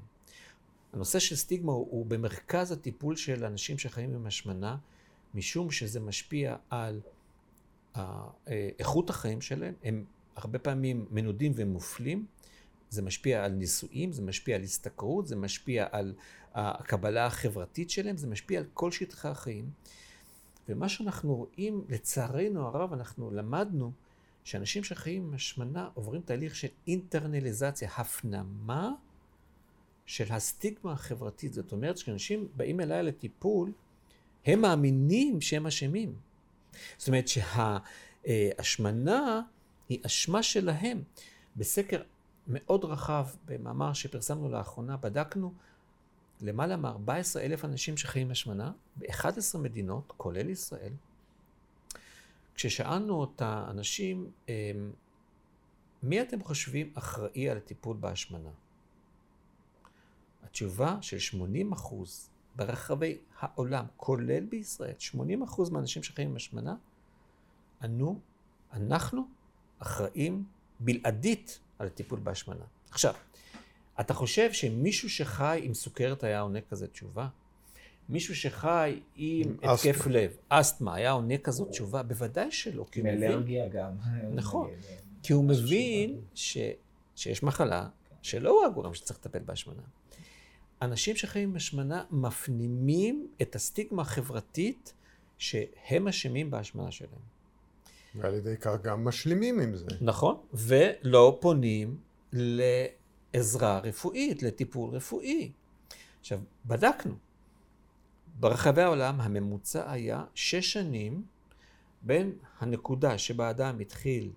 הנושא 0.93 1.19
של 1.19 1.35
סטיגמה 1.35 1.71
הוא, 1.71 1.87
הוא 1.91 2.05
במרכז 2.05 2.71
הטיפול 2.71 3.15
של 3.15 3.45
אנשים 3.45 3.77
שחיים 3.77 4.15
עם 4.15 4.25
השמנה, 4.25 4.77
משום 5.33 5.71
שזה 5.71 5.99
משפיע 5.99 6.55
על 6.69 7.01
ה- 7.95 8.27
אה, 8.47 8.69
איכות 8.79 9.09
החיים 9.09 9.41
שלהם. 9.41 9.73
הם 9.83 10.05
הרבה 10.35 10.59
פעמים 10.59 11.05
מנודים 11.11 11.51
ומופלים. 11.55 12.25
זה 12.89 13.01
משפיע 13.01 13.45
על 13.45 13.51
נישואים, 13.51 14.11
זה 14.11 14.21
משפיע 14.21 14.55
על 14.55 14.63
השתכרות, 14.63 15.27
זה 15.27 15.35
משפיע 15.35 15.87
על 15.91 16.13
הקבלה 16.53 17.25
החברתית 17.25 17.89
שלהם, 17.89 18.17
זה 18.17 18.27
משפיע 18.27 18.59
על 18.59 18.65
כל 18.73 18.91
שטחי 18.91 19.27
החיים. 19.27 19.69
ומה 20.69 20.89
שאנחנו 20.89 21.35
רואים, 21.35 21.85
לצערנו 21.89 22.67
הרב, 22.67 22.93
אנחנו 22.93 23.31
למדנו 23.31 23.91
שאנשים 24.43 24.83
שחיים 24.83 25.23
עם 25.23 25.33
השמנה 25.33 25.89
עוברים 25.93 26.21
תהליך 26.21 26.55
של 26.55 26.67
אינטרנליזציה, 26.87 27.89
הפנמה 27.97 28.91
של 30.05 30.25
הסטיגמה 30.29 30.91
החברתית. 30.91 31.53
זאת 31.53 31.71
אומרת, 31.71 31.95
כשאנשים 31.95 32.47
באים 32.55 32.79
אליי 32.79 33.03
לטיפול, 33.03 33.71
הם 34.45 34.61
מאמינים 34.61 35.41
שהם 35.41 35.67
אשמים. 35.67 36.15
זאת 36.97 37.07
אומרת 37.07 37.25
שההשמנה 38.27 39.41
היא 39.89 39.99
אשמה 40.05 40.43
שלהם. 40.43 41.01
בסקר 41.55 42.01
מאוד 42.47 42.85
רחב, 42.85 43.27
במאמר 43.45 43.93
שפרסמנו 43.93 44.49
לאחרונה, 44.49 44.97
בדקנו 44.97 45.53
למעלה 46.41 46.77
מ-14 46.77 47.39
אלף 47.39 47.65
אנשים 47.65 47.97
שחיים 47.97 48.31
השמנה 48.31 48.71
ב-11 48.95 49.57
מדינות, 49.57 50.13
כולל 50.17 50.49
ישראל. 50.49 50.93
כששאלנו 52.55 53.23
את 53.23 53.41
האנשים, 53.41 54.31
אמ, 54.49 54.53
מי 56.03 56.21
אתם 56.21 56.43
חושבים 56.43 56.91
אחראי 56.93 57.49
על 57.49 57.57
הטיפול 57.57 57.97
בהשמנה? 57.99 58.49
התשובה 60.43 60.97
של 61.01 61.19
80 61.19 61.71
אחוז 61.71 62.29
ברחבי 62.55 63.17
העולם, 63.39 63.85
כולל 63.97 64.45
בישראל, 64.45 64.93
80 64.99 65.43
אחוז 65.43 65.69
מהאנשים 65.69 66.03
שחיים 66.03 66.29
עם 66.29 66.35
השמנה, 66.35 66.75
ענו, 67.81 68.19
אנחנו 68.73 69.27
אחראים 69.79 70.45
בלעדית 70.79 71.59
על 71.79 71.87
הטיפול 71.87 72.19
בהשמנה. 72.19 72.65
עכשיו, 72.91 73.13
אתה 73.99 74.13
חושב 74.13 74.53
שמישהו 74.53 75.09
שחי 75.09 75.59
עם 75.63 75.73
סוכרת 75.73 76.23
היה 76.23 76.39
עונה 76.39 76.61
כזה 76.61 76.87
תשובה? 76.87 77.27
מישהו 78.09 78.35
שחי 78.35 78.99
עם 79.15 79.47
עם 79.61 79.69
התקף. 79.69 80.07
לב, 80.07 80.37
אסתמה, 80.49 80.95
היה 80.95 81.11
עונה 81.11 81.37
כזאת 81.37 81.69
תשובה? 81.69 82.03
בוודאי 82.03 82.51
שלא, 82.51 82.85
כי 82.91 82.99
הוא 82.99 83.09
מבין, 83.09 83.31
אלרגיה 83.31 83.67
גם. 83.67 83.91
נכון. 84.33 84.67
נגיד, 84.67 84.79
כי 85.23 85.33
הוא 85.33 85.43
משהו 85.43 85.63
מבין 85.63 86.21
ש, 86.35 86.57
שיש 87.15 87.43
מחלה 87.43 87.89
שלא 88.21 88.49
הוא 88.49 88.65
הגורם 88.65 88.93
שצריך 88.93 89.19
לטפל 89.19 89.39
בהשמנה. 89.39 89.81
אנשים 90.81 91.15
שחיים 91.15 91.49
עם 91.49 91.55
השמנה 91.55 92.03
מפנימים 92.11 93.27
את 93.41 93.55
הסטיגמה 93.55 94.01
החברתית 94.01 94.93
שהם 95.37 96.07
אשמים 96.07 96.51
בהשמנה 96.51 96.91
שלהם. 96.91 97.36
ועל 98.17 98.33
ידי 98.33 98.57
כך 98.57 98.81
גם 98.81 99.05
משלימים 99.05 99.59
עם 99.59 99.75
זה. 99.75 99.85
נכון, 100.01 100.35
ולא 100.53 101.37
פונים 101.41 101.97
לעזרה 102.33 103.79
רפואית, 103.79 104.43
לטיפול 104.43 104.89
רפואי. 104.89 105.51
עכשיו, 106.19 106.39
בדקנו. 106.65 107.15
ברחבי 108.39 108.81
העולם 108.81 109.21
הממוצע 109.21 109.91
היה 109.91 110.23
שש 110.35 110.73
שנים 110.73 111.23
בין 112.01 112.35
הנקודה 112.59 113.17
שבה 113.17 113.49
אדם 113.49 113.79
התחיל 113.79 114.31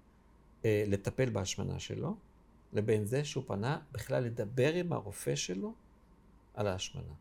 אה, 0.65 0.85
לטפל 0.87 1.31
בהשמנה 1.31 1.79
שלו, 1.79 2.17
לבין 2.73 3.05
זה 3.05 3.25
שהוא 3.25 3.45
פנה 3.47 3.79
בכלל 3.93 4.25
לדבר 4.25 4.75
עם 4.75 4.93
הרופא 4.93 5.35
שלו 5.35 5.75
על 6.55 6.67
ההשמנה. 6.67 7.13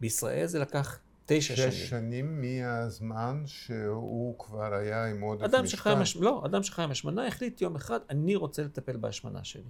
בישראל 0.00 0.46
זה 0.46 0.58
לקח 0.58 1.00
תשע 1.36 1.56
שנים. 1.56 1.70
שש 1.70 1.88
שנים 1.88 2.40
מהזמן 2.40 3.42
שהוא 3.46 4.38
כבר 4.38 4.74
היה 4.74 5.06
עם 5.06 5.20
עודף 5.20 5.44
אדם 5.44 5.64
משקל. 5.64 6.02
הש... 6.02 6.16
לא, 6.16 6.42
אדם 6.46 6.62
שחי 6.62 6.82
עם 6.82 6.90
השמנה 6.90 7.26
החליט 7.26 7.60
יום 7.60 7.76
אחד, 7.76 8.00
אני 8.10 8.36
רוצה 8.36 8.62
לטפל 8.62 8.96
בהשמנה 8.96 9.44
שלי. 9.44 9.62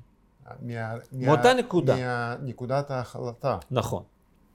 מה, 0.62 0.94
מאותה 1.12 1.54
נקודה. 1.54 2.36
מנקודת 2.42 2.90
ההחלטה. 2.90 3.58
נכון. 3.70 4.02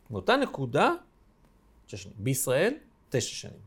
מאותה 0.09 0.35
נקודה, 0.35 0.91
שש 1.87 2.03
שנים. 2.03 2.15
בישראל, 2.17 2.73
תשע 3.09 3.35
שנים. 3.35 3.59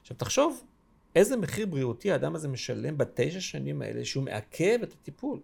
עכשיו 0.00 0.16
תחשוב, 0.16 0.64
איזה 1.16 1.36
מחיר 1.36 1.66
בריאותי 1.66 2.12
האדם 2.12 2.34
הזה 2.34 2.48
משלם 2.48 2.98
בתשע 2.98 3.40
שנים 3.40 3.82
האלה 3.82 4.04
שהוא 4.04 4.24
מעכב 4.24 4.78
את 4.82 4.92
הטיפול. 4.92 5.40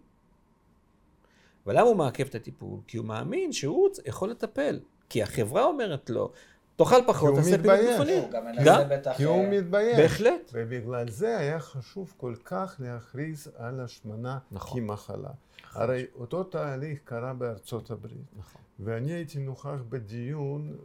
ולמה 1.67 1.81
הוא 1.81 1.95
מעכב 1.95 2.25
את 2.27 2.35
הטיפול? 2.35 2.79
כי 2.87 2.97
הוא 2.97 3.05
מאמין 3.05 3.51
שהוא 3.51 3.89
יכול 4.05 4.29
לטפל. 4.29 4.79
כי 5.09 5.23
החברה 5.23 5.63
אומרת 5.63 6.09
לו, 6.09 6.31
תאכל 6.75 6.95
פחות, 7.07 7.35
תעשה 7.35 7.63
פעילות. 7.63 7.97
גופנית. 7.97 8.23
הוא 8.23 8.31
גם 8.31 8.43
גם? 8.65 8.81
כי 9.17 9.23
הוא 9.23 9.43
אה, 9.43 9.49
מתבייש. 9.49 9.97
בהחלט. 9.99 10.51
ובגלל 10.53 11.09
זה 11.09 11.37
היה 11.37 11.59
חשוב 11.59 12.13
כל 12.17 12.35
כך 12.45 12.75
להכריז 12.79 13.51
על 13.57 13.79
השמנה 13.79 14.37
נכון. 14.51 14.81
כמחלה. 14.81 15.29
הרי 15.73 16.05
אותו 16.15 16.43
תהליך 16.43 16.99
קרה 17.03 17.33
בארצות 17.33 17.91
הברית. 17.91 18.25
נכון. 18.39 18.61
ואני 18.79 19.11
הייתי 19.11 19.39
נוכח 19.39 19.79
בדיון 19.89 20.77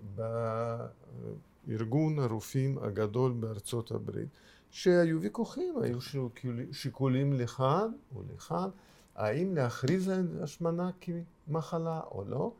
בארגון 1.66 2.18
הרופאים 2.18 2.78
הגדול 2.78 3.32
בארצות 3.32 3.90
הברית, 3.90 4.28
שהיו 4.70 5.20
ויכוחים, 5.20 5.74
היו 5.82 6.00
שיקול- 6.00 6.72
שיקולים 6.72 7.32
לכאן 7.32 7.92
ולכאן, 8.16 8.68
האם 9.16 9.54
להכריז 9.54 10.08
על 10.08 10.26
השמנה 10.42 10.90
כמחלה 11.00 12.00
או 12.10 12.24
לא, 12.28 12.52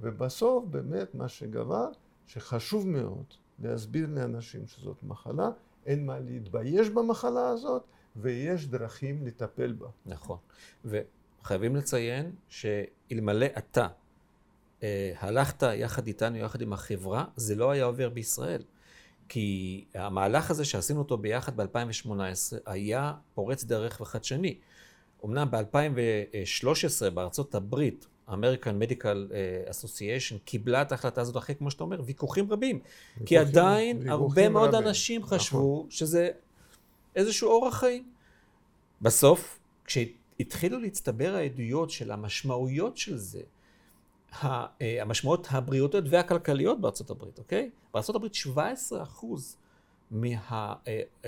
ובסוף 0.00 0.64
באמת 0.70 1.14
מה 1.14 1.28
שגבר, 1.28 1.88
שחשוב 2.28 2.88
מאוד 2.88 3.24
להסביר 3.58 4.06
לאנשים 4.10 4.66
שזאת 4.66 5.02
מחלה, 5.02 5.50
אין 5.86 6.06
מה 6.06 6.20
להתבייש 6.20 6.88
במחלה 6.88 7.48
הזאת, 7.48 7.82
ויש 8.16 8.66
דרכים 8.66 9.26
לטפל 9.26 9.72
בה. 9.72 9.86
נכון. 10.06 10.38
וחייבים 10.84 11.76
לציין 11.76 12.32
שאלמלא 12.48 13.46
אתה 13.58 13.88
אה, 14.82 15.12
הלכת 15.18 15.62
יחד 15.62 16.06
איתנו, 16.06 16.36
יחד 16.36 16.60
עם 16.60 16.72
החברה, 16.72 17.24
זה 17.36 17.54
לא 17.54 17.70
היה 17.70 17.84
עובר 17.84 18.08
בישראל. 18.08 18.62
כי 19.28 19.84
המהלך 19.94 20.50
הזה 20.50 20.64
שעשינו 20.64 20.98
אותו 20.98 21.16
ביחד 21.18 21.56
ב-2018 21.56 22.10
היה 22.66 23.14
פורץ 23.34 23.64
דרך 23.64 24.00
וחדשני. 24.00 24.58
אמנם 25.24 25.48
ב-2013 25.50 27.10
בארצות 27.10 27.54
הברית, 27.54 28.06
American 28.28 28.82
Medical 28.82 29.32
אה, 29.32 29.70
Association 29.70 30.38
קיבלה 30.44 30.82
את 30.82 30.92
ההחלטה 30.92 31.20
הזאת 31.20 31.36
אחרי, 31.36 31.54
כמו 31.54 31.70
שאתה 31.70 31.84
אומר, 31.84 32.00
ויכוחים 32.04 32.52
רבים. 32.52 32.76
ויכוחים, 32.76 33.26
כי 33.26 33.38
עדיין 33.38 33.96
ויכוחים 33.96 34.12
הרבה 34.22 34.48
מאוד 34.48 34.74
רבים. 34.74 34.88
אנשים 34.88 35.20
נכון. 35.20 35.38
חשבו 35.38 35.76
נכון. 35.78 35.90
שזה 35.90 36.30
איזשהו 37.16 37.50
אורח 37.50 37.78
חיים. 37.80 38.04
בסוף, 39.02 39.58
כשהתחילו 39.84 40.78
להצטבר 40.78 41.34
העדויות 41.34 41.90
של 41.90 42.10
המשמעויות 42.10 42.96
של 42.96 43.16
זה, 43.16 43.40
אה, 44.44 44.66
המשמעויות 44.80 45.46
הבריאותיות 45.50 46.04
והכלכליות 46.10 46.80
בארצות 46.80 47.10
הברית, 47.10 47.38
אוקיי? 47.38 47.70
בארצות 47.94 48.16
הברית 48.16 48.34
17 48.34 49.02
אחוז 49.02 49.56
מהתקציב 50.10 51.26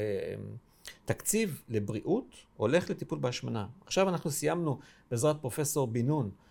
אה, 1.51 1.75
לבריאות 1.77 2.35
הולך 2.57 2.91
לטיפול 2.91 3.19
בהשמנה. 3.19 3.67
עכשיו 3.87 4.09
אנחנו 4.09 4.31
סיימנו 4.31 4.79
בעזרת 5.11 5.41
פרופסור 5.41 5.87
בן 5.87 6.07
נון 6.07 6.31
אה, 6.31 6.50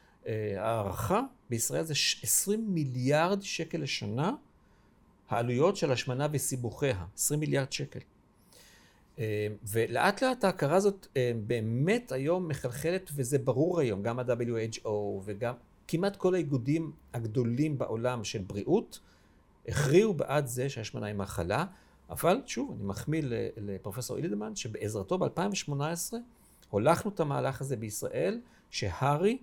הערכה, 0.58 1.22
בישראל 1.50 1.84
זה 1.84 1.94
20 2.24 2.74
מיליארד 2.74 3.42
שקל 3.42 3.78
לשנה, 3.78 4.32
העלויות 5.30 5.78
של 5.78 5.92
השמנה 5.92 6.28
וסיבוכיה, 6.32 7.06
20 7.18 7.40
מיליארד 7.40 7.72
שקל. 7.72 8.00
ולאט 9.64 10.24
לאט 10.24 10.44
ההכרה 10.44 10.76
הזאת 10.76 11.08
באמת 11.48 12.12
היום 12.12 12.48
מחלחלת, 12.48 13.12
וזה 13.16 13.38
ברור 13.40 13.80
היום, 13.80 14.04
גם 14.04 14.20
ה-WHO 14.20 14.90
וגם 15.26 15.54
כמעט 15.88 16.16
כל 16.16 16.34
האיגודים 16.36 16.92
הגדולים 17.14 17.78
בעולם 17.78 18.24
של 18.24 18.40
בריאות 18.40 19.00
הכריעו 19.68 20.14
בעד 20.14 20.46
זה 20.46 20.70
שהשמנה 20.70 21.06
היא 21.06 21.16
מחלה, 21.16 21.66
אבל 22.10 22.42
שוב, 22.46 22.72
אני 22.78 22.84
מחמיא 22.84 23.22
לפרופסור 23.58 24.18
אילדמן, 24.18 24.56
שבעזרתו 24.56 25.18
ב-2018 25.18 26.14
הולכנו 26.70 27.12
את 27.12 27.20
המהלך 27.20 27.62
הזה 27.62 27.76
בישראל, 27.76 28.42
שהר"י, 28.70 29.38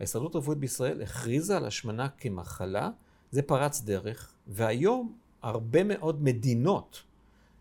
ההסתדרות 0.00 0.34
הרפואית 0.34 0.58
בישראל, 0.58 1.02
הכריזה 1.02 1.56
על 1.56 1.64
השמנה 1.64 2.08
כמחלה, 2.08 2.90
זה 3.30 3.42
פרץ 3.42 3.80
דרך, 3.80 4.32
והיום 4.46 5.16
הרבה 5.42 5.84
מאוד 5.84 6.22
מדינות 6.22 7.02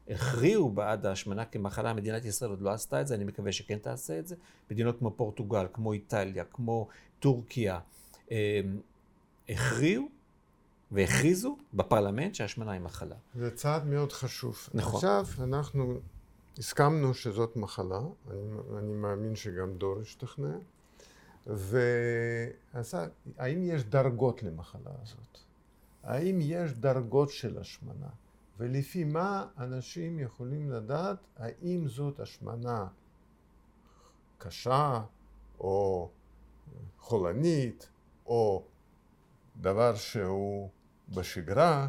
הכריעו 0.10 0.70
בעד 0.70 1.06
ההשמנה 1.06 1.46
כמחלה, 1.46 1.94
מדינת 1.94 2.26
ישראל 2.26 2.50
עוד 2.50 2.62
לא 2.62 2.70
עשתה 2.70 3.02
את 3.02 3.08
זה, 3.08 3.16
אני 3.16 3.24
מקווה 3.24 3.52
שכן 3.52 3.78
תעשה 3.78 4.20
את 4.20 4.28
זה. 4.28 4.36
מדינות 4.72 5.00
כמו 5.00 5.12
פורטוגל, 5.12 5.66
כמו 5.74 5.94
איטליה, 5.94 6.44
כמו 6.44 6.88
טורקיה, 7.20 7.80
הכריעו 9.50 10.10
והכריזו 10.92 11.58
בפרלמנט 11.74 12.36
שהשמנה 12.36 12.72
היא 12.72 12.82
מחלה. 12.82 13.16
זה 13.36 13.56
צעד 13.56 13.86
מאוד 13.86 14.12
חשוב. 14.12 14.70
נכון. 14.74 14.96
עכשיו 14.96 15.26
אנחנו 15.44 16.00
הסכמנו 16.58 17.14
שזאת 17.14 17.56
מחלה, 17.56 18.00
אני, 18.32 18.80
אני 18.80 18.94
מאמין 18.94 19.36
שגם 19.36 19.74
דור 19.78 20.00
השתכנע, 20.02 20.58
והאם 21.48 22.44
יש 23.64 23.84
דרגות 23.84 24.44
למחלה 24.44 24.92
הזאת? 25.02 25.38
האם 26.04 26.40
יש 26.42 26.74
דרגות 26.74 27.30
של 27.30 27.58
השמנה? 27.58 28.10
ולפי 28.58 29.04
מה 29.04 29.48
אנשים 29.58 30.20
יכולים 30.20 30.72
לדעת 30.72 31.18
האם 31.38 31.88
זאת 31.88 32.20
השמנה 32.20 32.88
קשה 34.38 35.02
או 35.60 36.10
חולנית 37.00 37.90
או 38.26 38.64
דבר 39.62 39.96
שהוא 39.96 40.70
בשגרה, 41.16 41.88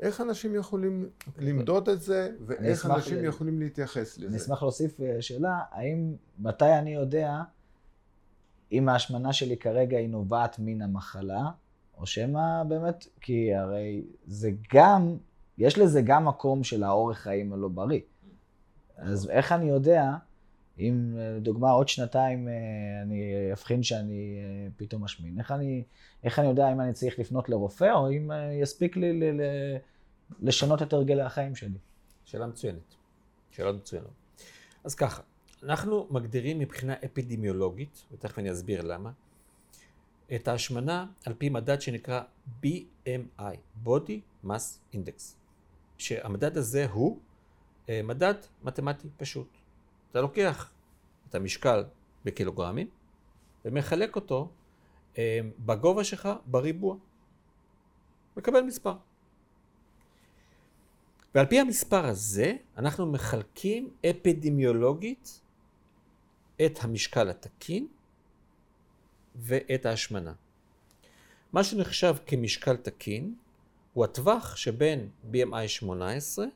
איך 0.00 0.20
אנשים 0.20 0.54
יכולים 0.54 1.10
למדוד 1.38 1.88
את 1.88 2.00
זה, 2.00 2.30
ואיך 2.46 2.86
אנשים 2.86 3.18
ל... 3.18 3.24
יכולים 3.24 3.60
להתייחס 3.60 4.18
לזה. 4.18 4.28
אני 4.28 4.36
אשמח 4.36 4.62
להוסיף 4.62 5.00
אה, 5.00 5.22
שאלה, 5.22 5.58
האם, 5.70 6.16
מתי 6.38 6.74
אני 6.78 6.94
יודע 6.94 7.42
אם 8.72 8.88
ההשמנה 8.88 9.32
שלי 9.32 9.56
כרגע 9.56 9.98
היא 9.98 10.08
נובעת 10.08 10.56
מן 10.58 10.82
המחלה, 10.82 11.50
או 11.98 12.06
שמא 12.06 12.62
באמת, 12.68 13.06
כי 13.20 13.54
הרי 13.54 14.04
זה 14.26 14.50
גם, 14.74 15.16
יש 15.58 15.78
לזה 15.78 16.02
גם 16.02 16.24
מקום 16.24 16.64
של 16.64 16.82
האורך 16.82 17.18
חיים 17.18 17.52
הלא 17.52 17.68
בריא. 17.68 18.00
אז 18.96 19.30
איך 19.30 19.52
אני 19.52 19.68
יודע 19.68 20.14
אם 20.78 21.16
לדוגמה 21.16 21.70
עוד 21.70 21.88
שנתיים 21.88 22.48
אה, 22.48 22.52
אני 23.02 23.52
אבחין 23.52 23.82
שאני 23.82 24.38
אה, 24.38 24.68
פתאום 24.76 25.04
משמין, 25.04 25.38
איך 25.38 25.52
אני, 25.52 25.84
איך 26.24 26.38
אני 26.38 26.48
יודע 26.48 26.72
אם 26.72 26.80
אני 26.80 26.92
צריך 26.92 27.18
לפנות 27.18 27.48
לרופא 27.48 27.92
או 27.92 28.10
אם 28.10 28.32
אה, 28.32 28.52
יספיק 28.52 28.96
לי 28.96 29.12
ל, 29.12 29.40
ל, 29.40 29.42
לשנות 30.40 30.82
את 30.82 30.92
הרגלי 30.92 31.22
החיים 31.22 31.54
שלי? 31.54 31.78
שאלה 32.24 32.46
מצוינת. 32.46 32.94
שאלה 33.50 33.72
מצוינת. 33.72 34.06
אז 34.84 34.94
ככה, 34.94 35.22
אנחנו 35.62 36.06
מגדירים 36.10 36.58
מבחינה 36.58 36.94
אפידמיולוגית, 37.04 38.04
ותכף 38.12 38.38
אני 38.38 38.52
אסביר 38.52 38.82
למה, 38.82 39.10
את 40.34 40.48
ההשמנה 40.48 41.06
על 41.26 41.34
פי 41.38 41.48
מדד 41.48 41.80
שנקרא 41.80 42.22
BMI, 42.64 43.56
Body 43.84 44.46
Mass 44.46 44.94
Index, 44.94 45.22
שהמדד 45.98 46.56
הזה 46.56 46.86
הוא 46.90 47.20
מדד 47.88 48.34
מתמטי 48.62 49.08
פשוט. 49.16 49.48
אתה 50.10 50.20
לוקח 50.20 50.70
את 51.28 51.34
המשקל 51.34 51.84
בקילוגרמים 52.24 52.88
ומחלק 53.64 54.16
אותו 54.16 54.50
אה, 55.18 55.40
בגובה 55.58 56.04
שלך 56.04 56.28
בריבוע. 56.46 56.96
מקבל 58.36 58.60
מספר. 58.60 58.96
ועל 61.34 61.46
פי 61.46 61.60
המספר 61.60 62.04
הזה 62.04 62.56
אנחנו 62.76 63.12
מחלקים 63.12 63.90
אפידמיולוגית 64.10 65.40
את 66.66 66.78
המשקל 66.82 67.30
התקין 67.30 67.86
ואת 69.36 69.86
ההשמנה. 69.86 70.32
מה 71.52 71.64
שנחשב 71.64 72.14
כמשקל 72.26 72.76
תקין 72.76 73.34
הוא 73.92 74.04
הטווח 74.04 74.56
שבין 74.56 75.08
BMI 75.32 75.68
18 75.68 76.46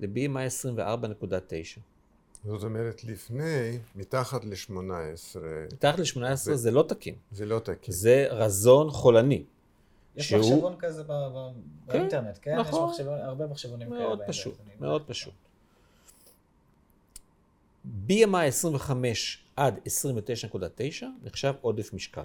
ל-BMI 0.00 0.78
24.9. 0.78 1.80
זאת 2.44 2.64
אומרת, 2.64 3.04
לפני, 3.04 3.78
מתחת 3.94 4.44
ל-18. 4.44 5.38
מתחת 5.72 5.98
ל-18 5.98 6.34
זה, 6.34 6.56
זה 6.56 6.70
לא 6.70 6.84
תקין. 6.88 7.14
זה 7.32 7.46
לא 7.46 7.58
תקין. 7.58 7.94
זה 7.94 8.26
רזון 8.30 8.90
חולני. 8.90 9.44
יש 10.16 10.28
שהוא... 10.28 10.40
מחשבון 10.40 10.76
כזה 10.78 11.04
כן, 11.04 11.12
באינטרנט, 11.86 12.38
כן? 12.42 12.58
נכון. 12.58 12.84
יש 12.84 12.90
מחשבון, 12.90 13.18
הרבה 13.20 13.46
מחשבונים 13.46 13.88
כאלה. 13.88 14.00
מאוד 14.00 14.20
פשוט, 14.26 14.58
מאוד 14.80 15.02
פשוט. 15.06 15.34
BMI 18.08 18.38
25 18.46 19.44
עד 19.56 19.78
29.9 21.02 21.04
נחשב 21.22 21.54
עודף 21.60 21.92
משקל. 21.92 22.22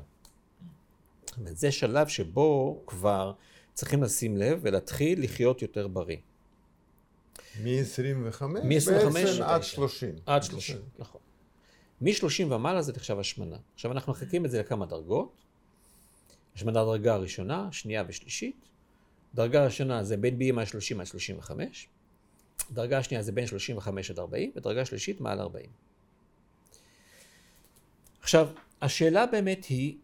זה 1.46 1.72
שלב 1.72 2.08
שבו 2.08 2.84
כבר 2.88 3.34
צריכים 3.74 4.04
לשים 4.04 4.38
לב 4.38 4.60
ולהתחיל 4.62 5.24
לחיות 5.24 5.62
יותר 5.62 5.88
בריא. 5.88 6.18
מ-25 7.64 8.44
מ-25 8.46 9.14
בעצם 9.14 9.44
עד 9.44 9.64
30. 9.64 10.16
עד 10.26 10.44
30, 10.44 10.78
נכון. 11.00 11.22
מ-30 12.02 12.54
ומעלה 12.54 12.82
זה 12.82 12.94
נחשב 12.94 13.20
השמנה. 13.20 13.58
עכשיו 13.74 13.92
אנחנו 13.92 14.12
מחלקים 14.12 14.46
את 14.46 14.52
זה 14.52 14.60
לכמה 14.60 14.86
דרגות. 14.86 15.46
השמנה 16.56 16.84
דרגה 16.84 17.16
ראשונה, 17.16 17.70
שנייה 17.72 18.04
ושלישית. 18.08 18.68
דרגה 19.36 19.66
ראשונה 19.66 20.04
זה 20.04 20.18
בין 20.18 20.40
BMI 20.40 20.66
30 20.66 21.00
עד 21.00 21.06
35. 21.06 21.88
דרגה 22.72 23.04
שנייה 23.04 23.24
זה 23.24 23.32
בין 23.32 23.48
35 23.48 24.12
עד 24.12 24.20
40, 24.20 24.52
ודרגה 24.56 24.86
שלישית 24.86 25.22
מעל 25.22 25.40
40. 25.40 25.66
עכשיו, 28.22 28.50
השאלה 28.82 29.26
באמת 29.26 29.66
היא, 29.66 29.98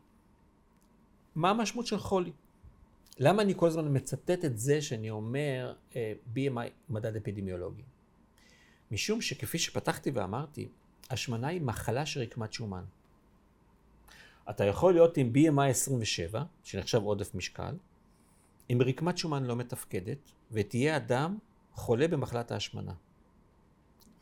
מה 1.35 1.49
המשמעות 1.49 1.87
של 1.87 1.97
חולי? 1.97 2.31
למה 3.19 3.41
אני 3.41 3.53
כל 3.57 3.67
הזמן 3.67 3.97
מצטט 3.97 4.45
את 4.45 4.57
זה 4.57 4.81
שאני 4.81 5.09
אומר 5.09 5.73
uh, 5.73 5.95
אה, 5.95 6.13
BMI 6.35 6.69
מדד 6.89 7.15
אפידמיולוגי? 7.15 7.83
משום 8.91 9.21
שכפי 9.21 9.57
שפתחתי 9.57 10.11
ואמרתי, 10.11 10.67
השמנה 11.09 11.47
היא 11.47 11.61
מחלה 11.61 12.05
של 12.05 12.21
רקמת 12.21 12.53
שומן. 12.53 12.83
אתה 14.49 14.65
יכול 14.65 14.93
להיות 14.93 15.17
עם 15.17 15.31
BMI 15.35 15.69
27, 15.69 16.43
שנחשב 16.63 17.01
עודף 17.03 17.35
משקל, 17.35 17.75
עם 18.69 18.81
רקמת 18.81 19.17
שומן 19.17 19.43
לא 19.43 19.55
מתפקדת, 19.55 20.31
ותהיה 20.51 20.97
אדם 20.97 21.37
חולה 21.77 22.07
במחלת 22.07 22.51
ההשמנה. 22.51 22.91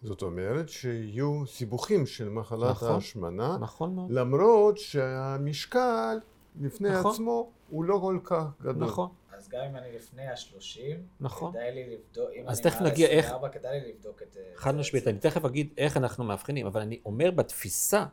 זאת 0.04 0.22
אומרת 0.22 0.70
שיהיו 0.70 1.44
סיבוכים 1.48 2.06
של 2.06 2.30
מחלת 2.30 2.70
נכון, 2.70 2.91
ההשמנה, 2.91 3.58
נכון 3.58 3.96
מאוד. 3.96 4.12
למרות 4.12 4.78
שהמשקל 4.78 6.18
בפני 6.56 6.89
נכון. 6.89 7.12
עצמו 7.12 7.50
הוא 7.70 7.84
לא 7.86 8.00
כל 8.02 8.20
כך 8.24 8.44
גדול. 8.62 8.76
נכון, 8.88 9.10
אז 9.38 9.50
גם 9.50 9.60
אם 9.70 9.76
אני 9.76 9.96
לפני 9.96 10.28
ה-30, 10.28 10.80
נכון. 11.20 11.52
כדאי 11.52 11.72
לי 11.76 11.84
לבדוק, 11.96 12.30
אם 12.36 12.44
אז 12.48 12.58
אני 12.60 12.63
תכף 12.63 12.82
מעל 12.82 12.91
נגיע 12.91 13.08
איך- 13.08 13.26
24, 13.26 13.50
כדאי 13.50 13.80
לי 13.82 13.94
לבדוק 13.94 14.22
את 14.22 14.32
זה. 14.34 14.41
חד 14.56 14.76
משמעית. 14.76 15.08
אני 15.08 15.20
תכף 15.20 15.46
אגיד 15.46 15.70
איך 15.78 15.98
אנחנו 15.98 16.24
מאבחנים, 16.24 16.65
אבל 16.65 16.82
אני 16.82 17.00
אומר 17.06 17.32
בתפיסה 17.32 18.06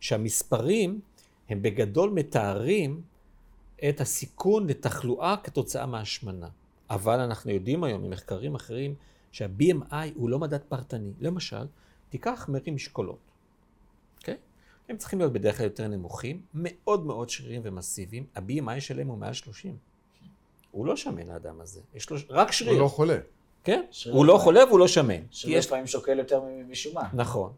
שהמספרים 0.00 1.00
הם 1.48 1.62
בגדול 1.62 2.10
מתארים 2.10 3.02
את 3.88 4.00
הסיכון 4.00 4.66
לתחלואה 4.66 5.34
כתוצאה 5.44 5.86
מהשמנה. 5.86 6.48
אבל 6.90 7.20
אנחנו 7.20 7.50
יודעים 7.50 7.84
היום 7.84 8.02
ממחקרים 8.02 8.54
אחרים 8.54 8.94
שה-BMI 9.32 9.94
הוא 10.14 10.28
לא 10.28 10.38
מדד 10.38 10.60
פרטני. 10.68 11.12
למשל, 11.20 11.66
תיקח 12.08 12.46
מרים 12.48 12.74
משקולות, 12.74 13.18
אוקיי? 14.18 14.36
הם 14.88 14.96
צריכים 14.96 15.18
להיות 15.18 15.32
בדרך 15.32 15.56
כלל 15.56 15.66
יותר 15.66 15.88
נמוכים, 15.88 16.42
מאוד 16.54 17.06
מאוד 17.06 17.30
שרירים 17.30 17.60
ומסיביים, 17.64 18.26
ה-BMI 18.34 18.80
שלהם 18.80 19.08
הוא 19.08 19.18
מעל 19.18 19.32
30. 19.32 19.76
הוא 20.70 20.86
לא 20.86 20.96
שמן 20.96 21.30
האדם 21.30 21.60
הזה, 21.60 21.80
יש 21.94 22.10
לו 22.10 22.16
רק 22.28 22.52
שריר. 22.52 22.72
הוא 22.72 22.80
לא 22.80 22.88
חולה. 22.88 23.18
כן? 23.64 23.84
שריר 23.90 24.16
הוא 24.16 24.24
לא 24.24 24.38
חולה 24.38 24.64
והוא 24.64 24.78
לא 24.78 24.88
שמן. 24.88 25.22
שלפעמים 25.30 25.58
יש... 25.58 25.66
לפעמים 25.66 25.86
שוקל 25.86 26.18
יותר 26.18 26.42
משומן. 26.68 27.06
נכון. 27.12 27.52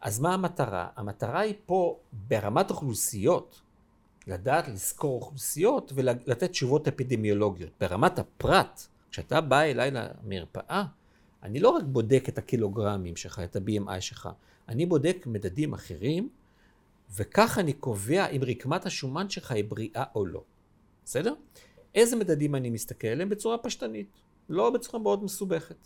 אז 0.00 0.20
מה 0.20 0.34
המטרה? 0.34 0.88
המטרה 0.96 1.40
היא 1.40 1.54
פה 1.66 1.98
ברמת 2.28 2.70
אוכלוסיות, 2.70 3.60
לדעת 4.30 4.68
לזכור 4.68 5.22
אוכלוסיות 5.22 5.92
ולתת 5.94 6.50
תשובות 6.50 6.88
אפידמיולוגיות. 6.88 7.70
ברמת 7.80 8.18
הפרט, 8.18 8.86
כשאתה 9.10 9.40
בא 9.40 9.60
אליי 9.60 9.90
למרפאה, 9.90 10.84
אני 11.42 11.60
לא 11.60 11.68
רק 11.68 11.82
בודק 11.86 12.24
את 12.28 12.38
הקילוגרמים 12.38 13.16
שלך, 13.16 13.38
את 13.38 13.56
ה-BMI 13.56 14.00
שלך, 14.00 14.28
אני 14.68 14.86
בודק 14.86 15.26
מדדים 15.26 15.74
אחרים, 15.74 16.28
וכך 17.16 17.58
אני 17.58 17.72
קובע 17.72 18.26
אם 18.26 18.40
רקמת 18.46 18.86
השומן 18.86 19.30
שלך 19.30 19.50
היא 19.50 19.64
בריאה 19.64 20.04
או 20.14 20.26
לא. 20.26 20.42
בסדר? 21.04 21.34
איזה 21.94 22.16
מדדים 22.16 22.54
אני 22.54 22.70
מסתכל 22.70 23.08
עליהם? 23.08 23.28
בצורה 23.28 23.58
פשטנית, 23.58 24.10
לא 24.48 24.70
בצורה 24.70 25.02
מאוד 25.02 25.24
מסובכת. 25.24 25.76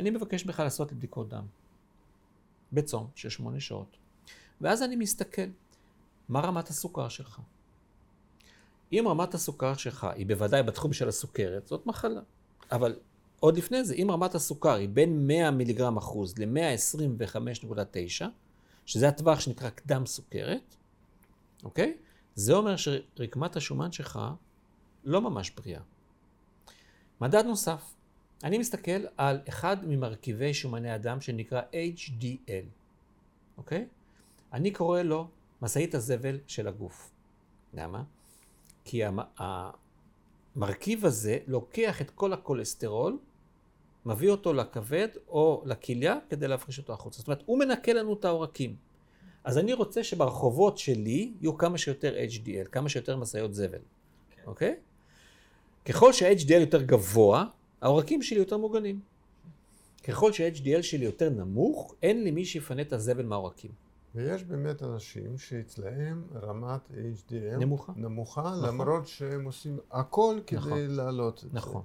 אני 0.00 0.10
מבקש 0.10 0.44
בכלל 0.44 0.66
לעשות 0.66 0.90
לי 0.90 0.96
בדיקות 0.96 1.28
דם. 1.28 1.46
בצום 2.72 3.06
של 3.14 3.28
שמונה 3.28 3.60
שעות. 3.60 3.96
ואז 4.60 4.82
אני 4.82 4.96
מסתכל, 4.96 5.48
מה 6.28 6.40
רמת 6.40 6.68
הסוכר 6.68 7.08
שלך? 7.08 7.40
אם 8.92 9.04
רמת 9.08 9.34
הסוכר 9.34 9.74
שלך 9.74 10.04
היא 10.04 10.26
בוודאי 10.26 10.62
בתחום 10.62 10.92
של 10.92 11.08
הסוכרת, 11.08 11.66
זאת 11.66 11.86
מחלה. 11.86 12.20
אבל 12.72 12.96
עוד 13.40 13.56
לפני 13.56 13.84
זה, 13.84 13.94
אם 13.94 14.10
רמת 14.10 14.34
הסוכר 14.34 14.74
היא 14.74 14.88
בין 14.88 15.26
100 15.26 15.50
מיליגרם 15.50 15.96
אחוז 15.96 16.34
ל-125.9, 16.38 18.24
שזה 18.86 19.08
הטווח 19.08 19.40
שנקרא 19.40 19.70
קדם 19.70 20.06
סוכרת, 20.06 20.76
אוקיי? 21.64 21.96
זה 22.34 22.54
אומר 22.54 22.74
שרקמת 22.76 23.56
השומן 23.56 23.92
שלך 23.92 24.20
לא 25.04 25.20
ממש 25.20 25.50
בריאה. 25.50 25.80
מדד 27.20 27.44
נוסף, 27.44 27.94
אני 28.44 28.58
מסתכל 28.58 29.04
על 29.16 29.40
אחד 29.48 29.76
ממרכיבי 29.86 30.54
שומני 30.54 30.90
הדם 30.90 31.20
שנקרא 31.20 31.62
HDL, 31.96 32.66
אוקיי? 33.56 33.86
אני 34.52 34.70
קורא 34.70 35.02
לו 35.02 35.28
משאית 35.62 35.94
הזבל 35.94 36.38
של 36.46 36.68
הגוף. 36.68 37.10
למה? 37.74 38.02
כי 38.86 39.04
המ- 39.04 39.28
המרכיב 40.56 41.06
הזה 41.06 41.38
לוקח 41.46 42.00
את 42.00 42.10
כל 42.10 42.32
הכולסטרול, 42.32 43.18
מביא 44.06 44.30
אותו 44.30 44.52
לכבד 44.52 45.08
או 45.28 45.62
לכליה 45.66 46.18
כדי 46.30 46.48
להפריש 46.48 46.78
אותו 46.78 46.92
החוצה. 46.92 47.18
זאת 47.18 47.26
אומרת, 47.28 47.42
הוא 47.46 47.58
מנקה 47.58 47.92
לנו 47.92 48.14
את 48.14 48.24
העורקים. 48.24 48.76
אז 49.44 49.58
אני 49.58 49.72
רוצה 49.72 50.04
שברחובות 50.04 50.78
שלי 50.78 51.32
יהיו 51.40 51.58
כמה 51.58 51.78
שיותר 51.78 52.14
HDL, 52.30 52.68
כמה 52.72 52.88
שיותר 52.88 53.16
משאיות 53.16 53.54
זבל, 53.54 53.78
אוקיי? 54.46 54.76
ככל 55.84 56.12
שה-HDL 56.12 56.60
יותר 56.60 56.82
גבוה, 56.82 57.44
העורקים 57.80 58.22
שלי 58.22 58.38
יותר 58.38 58.56
מוגנים. 58.56 59.00
ככל 60.04 60.32
שה-HDL 60.32 60.82
שלי 60.82 61.04
יותר 61.04 61.30
נמוך, 61.30 61.94
אין 62.02 62.24
לי 62.24 62.30
מי 62.30 62.44
שיפנה 62.44 62.82
את 62.82 62.92
הזבל 62.92 63.24
מהעורקים. 63.26 63.70
ויש 64.16 64.44
באמת 64.44 64.82
אנשים 64.82 65.38
שאצלהם 65.38 66.24
רמת 66.34 66.80
HDL 66.90 67.58
נמוכה. 67.60 67.92
נמוכה 67.96 68.40
נכון. 68.40 68.68
למרות 68.68 69.06
שהם 69.06 69.44
עושים 69.44 69.78
הכל 69.90 70.40
כדי 70.46 70.58
נכון. 70.58 70.78
להעלות 70.78 71.44
את 71.48 71.54
נכון. 71.54 71.82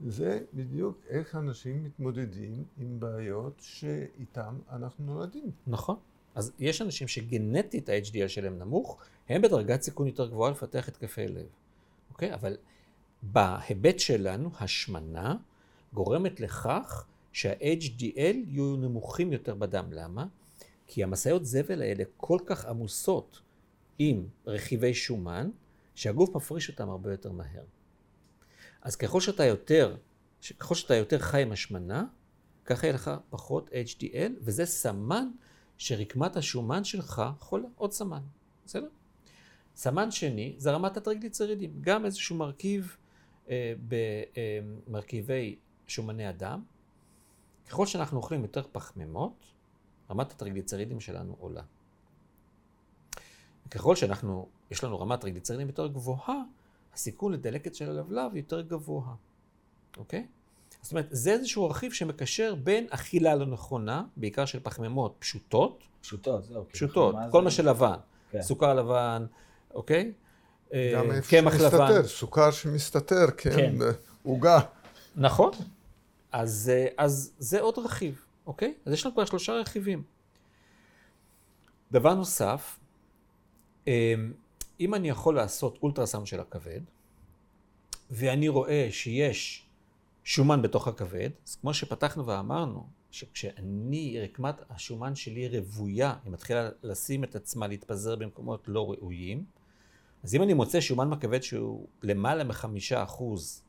זה. 0.00 0.10
זה 0.10 0.40
בדיוק 0.54 0.98
איך 1.08 1.34
אנשים 1.34 1.84
מתמודדים 1.84 2.64
עם 2.78 3.00
בעיות 3.00 3.60
שאיתם 3.60 4.58
אנחנו 4.70 5.04
נולדים. 5.04 5.50
נכון. 5.66 5.96
אז 6.34 6.52
יש 6.58 6.82
אנשים 6.82 7.08
שגנטית 7.08 7.88
ה-HDL 7.88 8.28
שלהם 8.28 8.58
נמוך, 8.58 8.98
הם 9.28 9.42
בדרגת 9.42 9.82
סיכון 9.82 10.06
יותר 10.06 10.28
גבוהה 10.28 10.50
לפתח 10.50 10.88
התקפי 10.88 11.28
לב. 11.28 11.46
אוקיי? 12.10 12.34
אבל 12.34 12.56
בהיבט 13.22 13.98
שלנו, 13.98 14.50
השמנה 14.60 15.36
גורמת 15.94 16.40
לכך 16.40 17.06
שה-HDL 17.32 18.36
יהיו 18.46 18.76
נמוכים 18.76 19.32
יותר 19.32 19.54
בדם. 19.54 19.84
למה? 19.90 20.26
כי 20.88 21.04
המשאיות 21.04 21.44
זבל 21.44 21.82
האלה 21.82 22.04
כל 22.16 22.38
כך 22.46 22.66
עמוסות 22.66 23.40
עם 23.98 24.26
רכיבי 24.46 24.94
שומן, 24.94 25.50
שהגוף 25.94 26.36
מפריש 26.36 26.68
אותם 26.68 26.90
הרבה 26.90 27.10
יותר 27.10 27.32
מהר. 27.32 27.64
אז 28.82 28.96
ככל 28.96 29.20
שאתה 29.20 29.44
יותר, 29.44 29.96
ככל 30.58 30.74
שאתה 30.74 30.94
יותר 30.94 31.18
חי 31.18 31.42
עם 31.42 31.52
השמנה, 31.52 32.04
ככה 32.64 32.86
יהיה 32.86 32.94
לך 32.94 33.10
פחות 33.30 33.70
HDL, 33.70 34.32
וזה 34.40 34.66
סמן 34.66 35.28
שרקמת 35.78 36.36
השומן 36.36 36.84
שלך 36.84 37.22
חולה, 37.38 37.68
עוד 37.76 37.92
סמן, 37.92 38.22
בסדר? 38.66 38.88
סמן 39.76 40.10
שני 40.10 40.54
זה 40.58 40.70
רמת 40.70 40.96
הטריגליצרידים, 40.96 41.78
גם 41.80 42.04
איזשהו 42.04 42.36
מרכיב 42.36 42.96
אה, 43.50 43.72
במרכיבי 44.88 45.56
שומני 45.86 46.26
הדם. 46.26 46.62
ככל 47.68 47.86
שאנחנו 47.86 48.16
אוכלים 48.16 48.42
יותר 48.42 48.62
פחמימות, 48.72 49.44
רמת 50.10 50.32
הטריגליצרידים 50.32 51.00
שלנו 51.00 51.36
עולה. 51.40 51.62
וככל 53.66 53.96
שאנחנו, 53.96 54.48
יש 54.70 54.84
לנו 54.84 55.00
רמת 55.00 55.20
טריגליצרידים 55.20 55.66
יותר 55.66 55.86
גבוהה, 55.86 56.42
הסיכון 56.94 57.32
לדלקת 57.32 57.74
של 57.74 57.90
הלבלב 57.90 58.36
יותר 58.36 58.60
גבוה, 58.60 59.14
אוקיי? 59.96 60.26
זאת 60.82 60.92
אומרת, 60.92 61.06
זה 61.10 61.32
איזשהו 61.32 61.70
רכיב 61.70 61.92
שמקשר 61.92 62.54
בין 62.54 62.86
אכילה 62.90 63.34
לא 63.34 63.46
נכונה, 63.46 64.04
בעיקר 64.16 64.44
של 64.44 64.60
פחמימות 64.62 65.14
פשוטות, 65.18 65.82
פשוטות, 66.00 66.44
זהו. 66.44 66.52
כאילו, 66.54 66.72
פשוטות, 66.72 67.14
כל 67.30 67.38
זה? 67.40 67.44
מה 67.44 67.50
שלבן, 67.50 67.96
כן. 68.30 68.42
סוכר 68.42 68.74
לבן, 68.74 69.26
אוקיי? 69.74 70.12
אה, 70.72 70.92
גם 70.94 71.10
איפה 71.10 71.30
קמח 71.30 71.54
לבן. 71.54 71.70
שמסתתר, 71.70 72.08
סוכר 72.08 72.50
שמסתתר, 72.50 73.26
כן, 73.36 73.50
כן. 73.56 73.74
עוגה. 74.22 74.60
נכון. 75.16 75.50
אז, 76.32 76.72
אה, 76.74 76.86
אז 76.96 77.32
זה 77.38 77.60
עוד 77.60 77.78
רכיב, 77.78 78.24
אוקיי? 78.48 78.74
אז 78.86 78.92
יש 78.92 79.06
לנו 79.06 79.14
כבר 79.14 79.24
שלושה 79.24 79.52
רכיבים. 79.52 80.02
דבר 81.92 82.14
נוסף, 82.14 82.78
אה, 83.88 84.14
אם 84.80 84.94
אני 84.94 85.08
יכול 85.08 85.36
לעשות 85.36 85.78
אולטרסאונד 85.82 86.26
של 86.26 86.40
הכבד, 86.40 86.80
ואני 88.10 88.48
רואה 88.48 88.88
שיש 88.90 89.66
שומן 90.24 90.62
בתוך 90.62 90.88
הכבד, 90.88 91.30
אז 91.46 91.56
כמו 91.56 91.74
שפתחנו 91.74 92.26
ואמרנו, 92.26 92.86
שכשאני, 93.10 94.20
רקמת 94.20 94.54
השומן 94.70 95.14
שלי 95.14 95.58
רוויה, 95.58 96.14
היא 96.24 96.32
מתחילה 96.32 96.68
לשים 96.82 97.24
את 97.24 97.36
עצמה, 97.36 97.66
להתפזר 97.66 98.16
במקומות 98.16 98.64
לא 98.68 98.90
ראויים, 98.90 99.44
אז 100.22 100.34
אם 100.34 100.42
אני 100.42 100.54
מוצא 100.54 100.80
שומן 100.80 101.10
בכבד 101.10 101.42
שהוא 101.42 101.86
למעלה 102.02 102.44
מחמישה 102.44 103.02
אחוז 103.02 103.62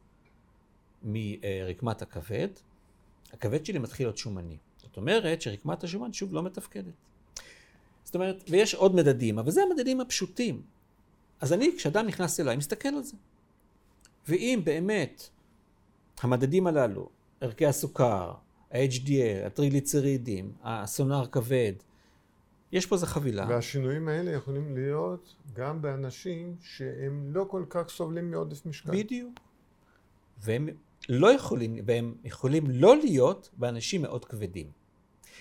מרקמת 1.03 2.01
הכבד, 2.01 2.47
הכבד 3.33 3.65
שלי 3.65 3.79
מתחיל 3.79 4.05
להיות 4.05 4.17
שומני. 4.17 4.57
אומרת 4.99 5.41
שרקמת 5.41 5.83
השומן 5.83 6.13
שוב 6.13 6.33
לא 6.33 6.43
מתפקדת. 6.43 6.93
זאת 8.03 8.15
אומרת, 8.15 8.43
ויש 8.49 8.75
עוד 8.75 8.95
מדדים, 8.95 9.39
אבל 9.39 9.51
זה 9.51 9.61
המדדים 9.63 10.01
הפשוטים. 10.01 10.61
אז 11.41 11.53
אני, 11.53 11.71
כשאדם 11.77 12.07
נכנס 12.07 12.39
אליי, 12.39 12.57
מסתכל 12.57 12.89
על 12.89 13.03
זה. 13.03 13.17
ואם 14.27 14.61
באמת 14.63 15.29
המדדים 16.21 16.67
הללו, 16.67 17.09
ערכי 17.41 17.65
הסוכר, 17.65 18.33
ה-HDL, 18.71 19.45
הטריגליצרידים, 19.45 20.53
הסונאר 20.63 21.25
כבד, 21.25 21.73
יש 22.71 22.85
פה 22.85 22.95
איזה 22.95 23.05
חבילה. 23.05 23.45
והשינויים 23.49 24.07
האלה 24.07 24.31
יכולים 24.31 24.75
להיות 24.75 25.35
גם 25.53 25.81
באנשים 25.81 26.55
שהם 26.61 27.31
לא 27.33 27.45
כל 27.49 27.65
כך 27.69 27.89
סובלים 27.89 28.31
מעודף 28.31 28.65
משקל. 28.65 28.91
בדיוק. 28.91 29.39
והם 30.37 30.69
לא 31.09 31.33
יכולים, 31.33 31.79
והם 31.85 32.15
יכולים 32.23 32.63
לא 32.69 32.97
להיות 32.97 33.49
באנשים 33.57 34.01
מאוד 34.01 34.25
כבדים. 34.25 34.78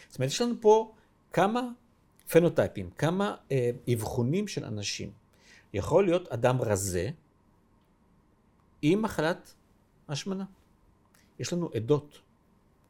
זאת 0.09 0.19
אומרת, 0.19 0.31
יש 0.31 0.41
לנו 0.41 0.55
פה 0.61 0.95
כמה 1.33 1.61
פנוטייפים, 2.29 2.91
כמה 2.91 3.37
אה, 3.53 3.71
אבחונים 3.95 4.49
של 4.49 4.65
אנשים. 4.65 5.11
יכול 5.75 6.05
להיות 6.05 6.29
אדם 6.29 6.63
רזה 6.63 7.11
עם 8.83 9.03
מחלת 9.03 9.55
השמנה. 10.09 10.45
יש 11.39 11.53
לנו 11.53 11.71
עדות, 11.75 12.19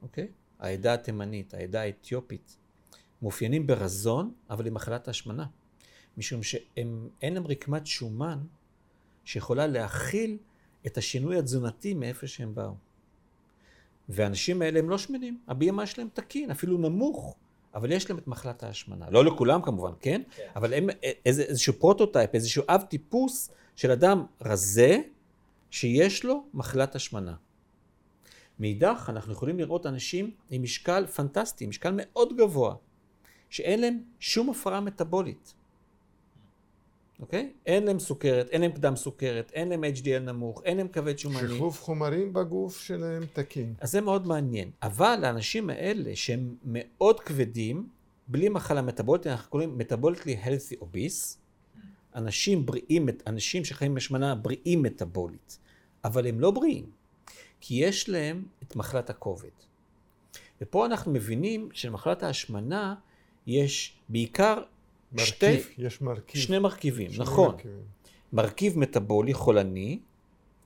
אוקיי? 0.03 0.29
העדה 0.59 0.95
התימנית, 0.95 1.55
העדה 1.55 1.81
האתיופית, 1.81 2.57
מאופיינים 3.23 3.67
ברזון, 3.67 4.35
אבל 4.51 4.67
עם 4.67 4.75
מחלת 4.75 5.09
ההשמנה. 5.09 5.47
משום 6.19 6.43
שאין 6.43 7.09
להם 7.23 7.47
רקמת 7.47 7.87
שומן 7.87 8.39
שיכולה 9.25 9.67
להכיל 9.67 10.39
את 10.87 10.99
השינוי 10.99 11.39
התזונתי 11.39 11.95
מאיפה 11.95 12.27
שהם 12.27 12.55
באו. 12.55 12.75
והאנשים 14.09 14.62
האלה 14.62 14.79
הם 14.79 14.90
לא 14.90 14.99
שמנים, 14.99 15.38
ה-BMI 15.47 15.87
שלהם 15.87 16.09
תקין, 16.14 16.51
אפילו 16.51 16.79
נמוך, 16.79 17.37
אבל 17.75 17.92
יש 17.92 18.11
להם 18.11 18.18
את 18.18 18.29
מחלת 18.29 18.62
ההשמנה. 18.62 19.11
לא 19.11 19.25
לכולם 19.25 19.62
כמובן, 19.62 19.92
כן? 20.01 20.23
כן. 20.37 20.49
אבל 20.57 20.75
הם 20.75 20.88
איזה, 21.27 21.42
איזשהו 21.42 21.73
prototype, 21.73 22.35
איזשהו 22.35 22.62
אב 22.68 22.83
טיפוס 22.83 23.51
של 23.77 23.90
אדם 23.90 24.25
רזה, 24.42 25.01
שיש 25.71 26.25
לו 26.25 26.44
מחלת 26.55 26.94
השמנה. 26.94 27.35
מאידך, 28.59 29.07
אנחנו 29.09 29.33
יכולים 29.33 29.59
לראות 29.59 29.87
אנשים 29.87 30.31
עם 30.51 30.62
משקל 30.62 31.07
פנטסטי, 31.07 31.66
משקל 31.66 31.90
מאוד 31.97 32.37
גבוה, 32.37 32.75
שאין 33.51 33.81
להם 33.81 33.99
שום 34.21 34.51
הפרעה 34.51 34.81
מטבולית. 34.81 35.55
אוקיי? 37.21 37.53
אין 37.67 37.85
להם 37.85 37.99
סוכרת, 37.99 38.49
אין 38.51 38.61
להם 38.61 38.73
קדם 38.73 38.97
סוכרת, 38.97 39.51
אין 39.55 39.69
להם 39.69 39.85
HDL 39.85 40.19
נמוך, 40.21 40.63
אין 40.65 40.77
להם 40.77 40.89
כבד 40.89 41.19
שומני. 41.19 41.49
שחלוף 41.49 41.83
חומרים 41.83 42.33
בגוף 42.33 42.81
שלהם 42.81 43.23
תקין. 43.33 43.75
אז 43.81 43.91
זה 43.93 44.01
מאוד 44.01 44.27
מעניין. 44.27 44.71
אבל 44.83 45.21
האנשים 45.25 45.71
האלה 45.71 46.17
שהם 46.17 46.57
מאוד 46.65 47.21
כבדים, 47.21 47.89
בלי 48.29 48.49
מחלה 48.49 48.83
מטבולית, 48.83 49.27
אנחנו 49.27 49.51
קוראים 49.51 49.79
מטבולטלי 49.79 50.37
healthy 50.45 50.83
obese, 50.83 51.37
אנשים 52.15 52.67
בריאים, 52.67 53.09
אנשים 53.27 53.65
שחיים 53.65 53.95
בשמנה 53.95 54.35
בריאים 54.35 54.83
מטבולית, 54.83 55.59
אבל 56.05 56.27
הם 56.27 56.41
לא 56.41 56.51
בריאים, 56.51 56.91
כי 57.61 57.75
יש 57.75 58.09
להם 58.09 58.45
את 58.63 58.77
מחלת 58.77 59.11
הכובד. 59.11 59.49
ופה 60.61 60.87
אנחנו 60.87 61.13
מבינים 61.13 61.69
שלמחלת 61.73 62.23
ההשמנה 62.23 62.95
יש 63.47 63.99
בעיקר 64.09 64.63
מרכיב, 65.12 65.27
שתי, 65.27 65.83
יש 65.83 66.01
מרכיב. 66.01 66.40
שני 66.40 66.59
מרכיבים, 66.59 67.12
שני 67.12 67.25
נכון. 67.25 67.51
מרכיבים. 67.51 67.83
מרכיב 68.33 68.79
מטבולי 68.79 69.35
חולני. 69.35 69.99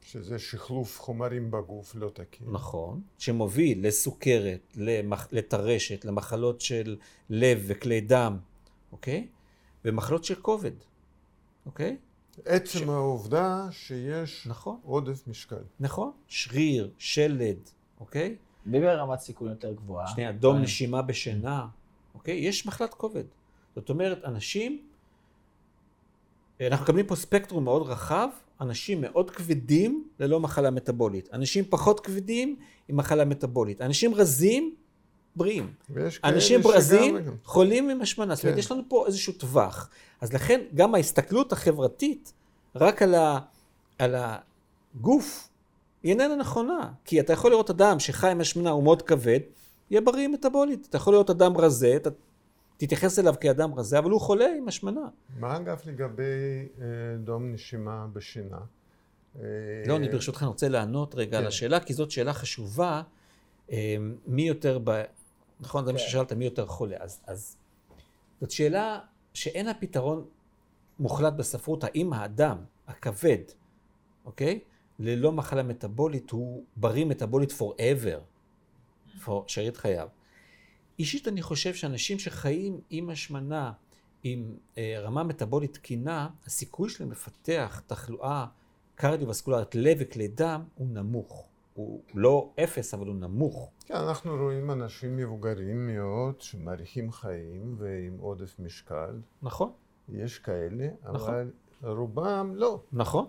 שזה 0.03 0.39
שחלוף 0.39 1.01
חומרים 1.01 1.51
בגוף 1.51 1.95
לא 1.95 2.09
תקין. 2.09 2.47
נכון, 2.51 3.01
שמוביל 3.19 3.87
לסוכרת, 3.87 4.61
למח... 4.77 5.29
לטרשת, 5.33 6.05
למחלות 6.05 6.61
של 6.61 6.97
לב 7.31 7.63
וכלי 7.67 8.01
דם, 8.01 8.39
אוקיי? 8.93 9.27
ומחלות 9.85 10.25
של 10.25 10.35
כובד, 10.35 10.73
אוקיי? 11.67 11.97
עצם 12.45 12.79
ש... 12.79 12.83
העובדה 12.83 13.69
שיש 13.71 14.47
נכון. 14.47 14.81
עודף 14.83 15.29
משקל. 15.29 15.63
נכון, 15.81 16.11
שריר, 16.29 16.91
שלד, 16.99 17.59
אוקיי? 18.01 18.37
מי 18.67 18.81
ברמת 18.81 19.19
סיכון 19.19 19.49
יותר 19.49 19.73
גבוהה? 19.73 20.07
שנייה, 20.07 20.33
דום 20.33 20.59
נשימה 20.59 21.03
בשינה, 21.03 21.67
אוקיי? 22.15 22.35
יש 22.35 22.67
מחלת 22.67 22.95
כובד. 22.95 23.25
זאת 23.77 23.91
אומרת, 23.91 24.25
אנשים, 24.25 24.83
אנחנו 26.61 26.85
מקבלים 26.85 27.07
פה 27.07 27.17
ספקטרום 27.17 27.65
מאוד 27.65 27.83
רחב, 27.83 28.29
אנשים 28.61 29.01
מאוד 29.01 29.31
כבדים 29.31 30.09
ללא 30.19 30.41
מחלה 30.41 30.71
מטבולית, 30.71 31.29
אנשים 31.33 31.65
פחות 31.71 32.01
כבדים 32.01 32.57
עם 32.89 32.97
מחלה 32.97 33.25
מטבולית, 33.25 33.81
אנשים 33.81 34.15
רזים, 34.15 34.75
בריאים. 35.37 35.73
אנשים 36.25 36.61
רזים, 36.67 37.17
חולים 37.45 37.91
עם 37.91 38.01
השמנה. 38.01 38.35
זאת 38.35 38.45
אומרת, 38.45 38.55
כן. 38.55 38.59
יש 38.59 38.73
לנו 38.73 38.83
פה 38.89 39.07
איזשהו 39.07 39.33
טווח. 39.33 39.91
אז 40.21 40.33
לכן, 40.33 40.61
גם 40.75 40.95
ההסתכלות 40.95 41.53
החברתית 41.53 42.33
רק 42.77 43.03
על, 43.03 43.15
ה, 43.15 43.39
על 43.99 44.15
הגוף, 44.17 45.49
היא 46.03 46.11
איננה 46.11 46.37
נכונה. 46.37 46.93
כי 47.05 47.21
אתה 47.21 47.33
יכול 47.33 47.51
לראות 47.51 47.71
אדם 47.71 48.01
שחי 48.01 48.31
עם 48.31 48.41
השמנה, 48.41 48.71
הוא 48.71 48.85
מאוד 48.85 49.03
כבד, 49.03 49.41
יהיה 49.91 50.01
בריא 50.01 50.29
מטבולית. 50.29 50.87
אתה 50.91 50.97
יכול 50.97 51.15
לראות 51.15 51.31
אדם 51.31 51.57
רזה, 51.57 51.97
אתה 51.97 52.11
תתייחס 52.87 53.19
אליו 53.19 53.35
כאדם 53.41 53.75
רזה, 53.75 53.99
אבל 53.99 54.11
הוא 54.11 54.21
חולה 54.21 54.47
עם 54.59 54.69
השמנה. 54.69 55.09
מה 55.39 55.57
אגב 55.57 55.81
לגבי 55.87 56.23
אה, 56.81 56.87
דום 57.19 57.53
נשימה 57.53 58.07
בשינה? 58.13 58.59
אה, 59.37 59.43
לא, 59.87 59.97
אני 59.97 60.09
ברשותך 60.09 60.43
רוצה 60.43 60.69
לענות 60.69 61.15
רגע 61.15 61.31
כן. 61.31 61.37
על 61.37 61.47
השאלה, 61.47 61.81
כי 61.81 61.95
זאת 61.95 62.11
שאלה 62.11 62.33
חשובה. 62.33 63.03
אה, 63.73 63.97
מי 64.27 64.43
יותר, 64.43 64.79
ב... 64.85 65.03
נכון, 65.61 65.85
זה 65.85 65.93
מה 65.93 65.99
כן. 65.99 66.05
ששאלת, 66.05 66.33
מי 66.33 66.45
יותר 66.45 66.67
חולה. 66.67 66.97
אז, 67.01 67.21
אז 67.27 67.57
זאת 68.41 68.51
שאלה 68.51 68.99
שאין 69.35 69.67
לה 69.67 69.75
פתרון 69.75 70.25
מוחלט 70.99 71.33
בספרות, 71.33 71.85
האם 71.85 72.13
האדם 72.13 72.59
הכבד, 72.89 73.43
אוקיי, 74.25 74.61
ללא 74.99 75.33
מחלה 75.33 75.63
מטבולית, 75.63 76.31
הוא 76.31 76.65
בריא 76.77 77.05
מטבולית 77.05 77.51
forever, 77.51 78.21
for 79.25 79.31
שארית 79.47 79.77
חייו. 79.77 80.09
אישית 81.03 81.29
אני 81.29 81.43
חושב 81.43 81.75
שאנשים 81.75 82.19
שחיים 82.19 82.81
עם 82.91 83.11
השמנה, 83.11 83.73
עם 84.23 84.57
אה, 84.79 85.01
רמה 85.01 85.23
מטבולית 85.23 85.75
תקינה, 85.75 86.29
הסיכוי 86.47 86.89
שלהם 86.89 87.13
לפתח 87.13 87.83
תחלואה 87.87 88.47
קרדיו-וסקולרית 88.95 89.75
לב 89.75 89.97
וכלי 90.01 90.29
דם 90.29 90.63
הוא 90.75 90.89
נמוך. 90.89 91.47
הוא 91.75 92.01
לא 92.15 92.51
אפס, 92.65 92.95
אבל 92.95 93.07
הוא 93.07 93.15
נמוך. 93.15 93.71
כן, 93.87 93.95
אנחנו 93.95 94.37
רואים 94.37 94.71
אנשים 94.71 95.17
מבוגרים 95.17 95.87
מאוד 95.87 96.41
שמאריכים 96.41 97.13
חיים 97.13 97.75
ועם 97.79 98.19
עודף 98.21 98.57
משקל. 98.59 99.21
נכון. 99.43 99.73
יש 100.09 100.39
כאלה, 100.39 100.89
נכון. 101.13 101.35
אבל 101.35 101.51
רובם 101.83 102.53
לא. 102.55 102.81
נכון. 102.93 103.27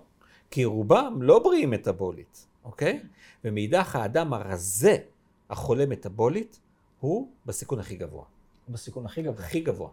כי 0.52 0.66
רובם 0.66 1.20
לא 1.22 1.44
בריאים 1.44 1.72
מטבולית, 1.72 2.48
אוקיי? 2.64 3.04
ומאידך 3.44 3.96
האדם 3.96 4.34
הרזה, 4.34 4.98
החולה 5.50 5.86
מטבולית, 5.86 6.60
הוא 7.04 7.28
בסיכון 7.46 7.80
הכי 7.80 7.96
גבוה. 7.96 8.24
בסיכון 8.70 9.06
הכי 9.06 9.22
גבוה. 9.22 9.46
הכי 9.46 9.60
גבוה. 9.60 9.89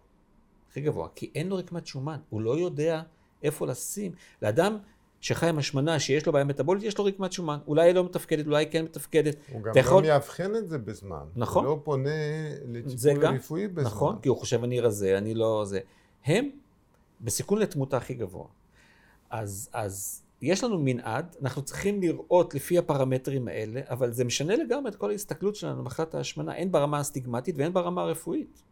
הכי 0.70 0.80
גבוה. 0.80 1.08
כי 1.14 1.30
אין 1.34 1.48
לו 1.48 1.56
רקמת 1.56 1.86
שומן, 1.86 2.18
הוא 2.30 2.40
לא 2.40 2.58
יודע 2.58 3.02
איפה 3.42 3.66
לשים. 3.66 4.12
לאדם 4.42 4.78
שחי 5.20 5.48
עם 5.48 5.58
השמנה, 5.58 5.98
שיש 5.98 6.26
לו 6.26 6.32
בעיה 6.32 6.44
מטבולית, 6.44 6.82
יש 6.82 6.98
לו 6.98 7.04
רקמת 7.04 7.32
שומן. 7.32 7.58
אולי 7.66 7.86
היא 7.86 7.94
לא 7.94 8.04
מתפקדת, 8.04 8.46
אולי 8.46 8.64
היא 8.64 8.72
כן 8.72 8.84
מתפקדת. 8.84 9.36
הוא 9.52 9.62
גם 9.62 9.72
יכול... 9.76 10.02
לא 10.02 10.08
מאבחן 10.08 10.56
את 10.56 10.68
זה 10.68 10.78
בזמן. 10.78 11.24
נכון. 11.36 11.64
הוא 11.64 11.76
לא 11.76 11.80
פונה 11.84 12.10
לטיפול 12.68 13.26
רפואי 13.26 13.68
בזמן. 13.68 13.90
נכון, 13.90 14.18
כי 14.22 14.28
הוא 14.28 14.36
חושב 14.36 14.64
אני 14.64 14.80
רזה, 14.80 15.18
אני 15.18 15.34
לא 15.34 15.64
זה. 15.66 15.80
הם 16.24 16.50
בסיכון 17.20 17.58
לתמותה 17.58 17.96
הכי 17.96 18.14
גבוה. 18.14 18.46
אז, 19.30 19.70
אז 19.72 20.22
יש 20.42 20.64
לנו 20.64 20.78
מנעד, 20.78 21.36
אנחנו 21.42 21.62
צריכים 21.62 22.00
לראות 22.00 22.54
לפי 22.54 22.78
הפרמטרים 22.78 23.48
האלה, 23.48 23.80
אבל 23.90 24.12
זה 24.12 24.24
משנה 24.24 24.56
לגמרי 24.56 24.90
את 24.90 24.96
כל 24.96 25.10
ההסתכלות 25.10 25.56
שלנו 25.56 25.82
במחלת 25.82 26.14
ההשמנה, 26.14 26.54
הן 26.56 26.72
ברמה 26.72 26.98
הסטיגמטית 26.98 27.54
והן 27.58 27.72
ברמה 27.72 28.02
הרפואית. 28.02 28.62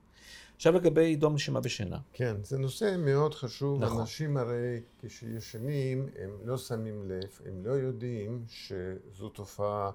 עכשיו 0.57 0.73
לגבי 0.73 1.17
דום 1.17 1.35
נשימה 1.35 1.61
בשינה. 1.61 1.99
כן, 2.13 2.37
זה 2.43 2.59
נושא 2.59 2.97
מאוד 2.99 3.35
חשוב. 3.35 3.85
נכון. 3.85 4.01
אנשים 4.01 4.37
הרי 4.37 4.81
כשישנים, 5.03 6.09
הם 6.19 6.31
לא 6.45 6.59
שמים 6.59 7.11
לב, 7.11 7.41
הם 7.47 7.67
לא 7.67 7.73
יודעים 7.73 8.45
שזו 8.49 9.29
תופעה 9.29 9.91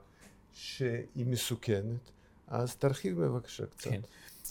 שהיא 0.54 1.26
מסוכנת. 1.26 2.12
אז 2.48 2.76
תרחיב 2.76 3.22
בבקשה 3.22 3.66
קצת. 3.66 3.90
כן. 3.90 4.02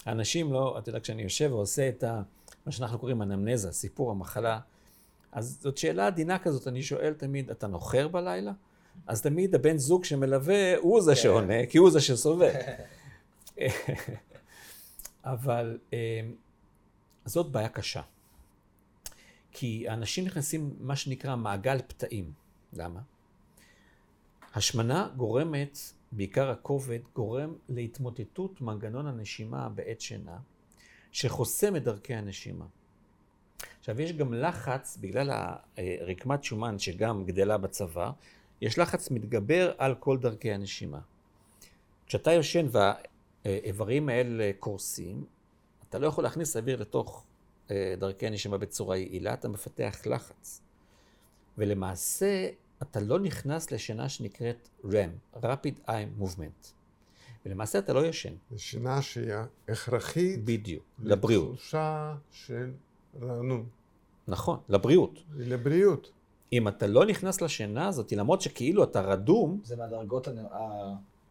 אנשים 0.07 0.53
לא, 0.53 0.79
אתה 0.79 0.89
יודע, 0.89 1.01
כשאני 1.01 1.23
יושב 1.23 1.51
ועושה 1.53 1.89
את 1.89 2.05
ה, 2.05 2.23
מה 2.67 2.73
שאנחנו 2.73 2.99
קוראים 2.99 3.23
אנמנזה, 3.23 3.73
סיפור 3.73 4.11
המחלה, 4.11 4.59
אז 5.33 5.59
זאת 5.61 5.79
שאלה 5.79 6.07
עדינה 6.07 6.39
כזאת, 6.39 6.69
אני 6.69 6.83
שואל 6.83 7.15
תמיד, 7.15 7.51
אתה 7.51 7.67
נוחר 7.67 8.09
בלילה? 8.09 8.53
אז 9.07 9.23
תמיד 9.23 9.55
הבן 9.55 9.77
זוג 9.77 10.05
שמלווה 10.05 10.77
הוא 10.77 11.01
זה 11.01 11.15
כן. 11.15 11.21
שעונה, 11.21 11.67
כי 11.67 11.79
הוא 11.79 11.91
זה 11.91 12.01
שסובל. 12.01 12.51
אבל 15.25 15.79
אה, 15.93 16.21
זאת 17.25 17.53
בעיה 17.53 17.69
קשה. 17.69 18.03
כי 19.51 19.89
אנשים 19.89 20.25
נכנסים 20.25 20.77
מה 20.81 20.97
שנקרא 20.97 21.37
מעגל 21.37 21.79
פתאים. 21.87 22.33
למה? 22.73 23.01
השמנה 24.55 25.09
גורמת, 25.17 25.79
בעיקר 26.13 26.51
הכובד, 26.51 26.99
גורם 27.15 27.55
להתמוטטות 27.69 28.61
מנגנון 28.61 29.07
הנשימה 29.07 29.69
בעת 29.69 30.01
שינה, 30.01 30.39
שחוסם 31.13 31.77
את 31.77 31.85
דרכי 31.85 32.15
הנשימה. 32.15 32.67
עכשיו, 33.83 34.01
יש 34.01 34.13
גם 34.13 34.35
לחץ, 34.35 34.99
בגלל 35.01 35.31
הרקמת 35.77 36.45
שומן 36.45 36.79
שגם 36.79 37.25
גדלה 37.25 37.59
בצבא, 37.59 38.11
יש 38.61 38.79
לחץ 38.79 39.11
מתגבר 39.11 39.73
על 39.79 39.95
כל 39.95 40.19
דרכי 40.19 40.53
הנשימה. 40.53 41.01
כשאתה 42.07 42.33
יושן 42.33 42.67
והאיברים 42.71 44.09
האלה 44.09 44.51
קורסים, 44.59 45.25
אתה 45.89 45.99
לא 45.99 46.07
יכול 46.07 46.25
להכניס 46.25 46.57
אוויר 46.57 46.81
לתוך 46.81 47.25
אה, 47.71 47.95
דרכי 47.99 48.27
הנשימה 48.27 48.59
בצורה 48.59 48.97
יעילה, 48.97 49.35
אתה 49.35 49.49
מפתח 49.49 49.97
לחץ. 50.07 50.63
ולמעשה, 51.59 52.49
אתה 52.83 53.01
לא 53.01 53.21
נכנס 53.21 53.71
לשינה 53.71 54.09
שנקראת 54.09 54.69
REM, 54.85 55.37
Rapid 55.37 55.89
Eye 55.89 56.23
Movement. 56.23 56.73
ולמעשה 57.47 57.79
אתה 57.79 57.93
לא 57.93 58.07
ישן. 58.07 58.35
זו 58.51 58.59
שינה 58.59 59.03
שהיא 59.03 59.33
הכרחית. 59.69 60.45
בדיוק, 60.45 60.85
לבריאות. 60.99 61.53
לתחושה 61.53 62.15
של 62.31 62.73
רענון. 63.21 63.67
נכון, 64.29 64.59
לבריאות. 64.69 65.23
לבריאות. 65.37 66.11
אם 66.53 66.69
אתה 66.69 66.87
לא 66.87 67.07
נכנס 67.07 67.41
לשינה 67.41 67.89
הזאת, 67.89 68.13
למרות 68.13 68.41
שכאילו 68.41 68.85
אתה 68.85 69.01
רדום... 69.01 69.61
זה 69.65 69.77
מהדרגות 69.77 70.29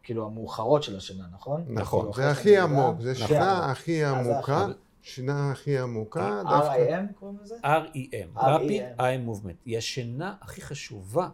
כאילו 0.02 0.26
המאוחרות 0.26 0.82
של 0.82 0.96
השינה, 0.96 1.24
נכון? 1.32 1.64
נכון, 1.68 2.00
כאילו, 2.00 2.14
זה 2.14 2.30
אחרי 2.30 2.56
הכי 2.56 2.58
עמוק. 2.58 3.00
זה 3.00 3.12
נכון. 3.12 3.26
שינה 3.26 3.70
הכי 3.70 4.04
עמוקה, 4.04 4.66
שינה 5.02 5.50
הכי 5.50 5.78
עמוקה, 5.78 6.42
דווקא 6.42 6.74
RIM 6.74 7.12
קוראים 7.14 7.38
לזה? 7.42 7.54
REM, 7.62 8.36
REM. 8.36 8.38
Rapid 8.38 9.00
Eye 9.00 9.28
Movement, 9.28 9.56
היא 9.64 9.78
השינה 9.78 10.34
הכי 10.40 10.60
חשובה, 10.60 11.28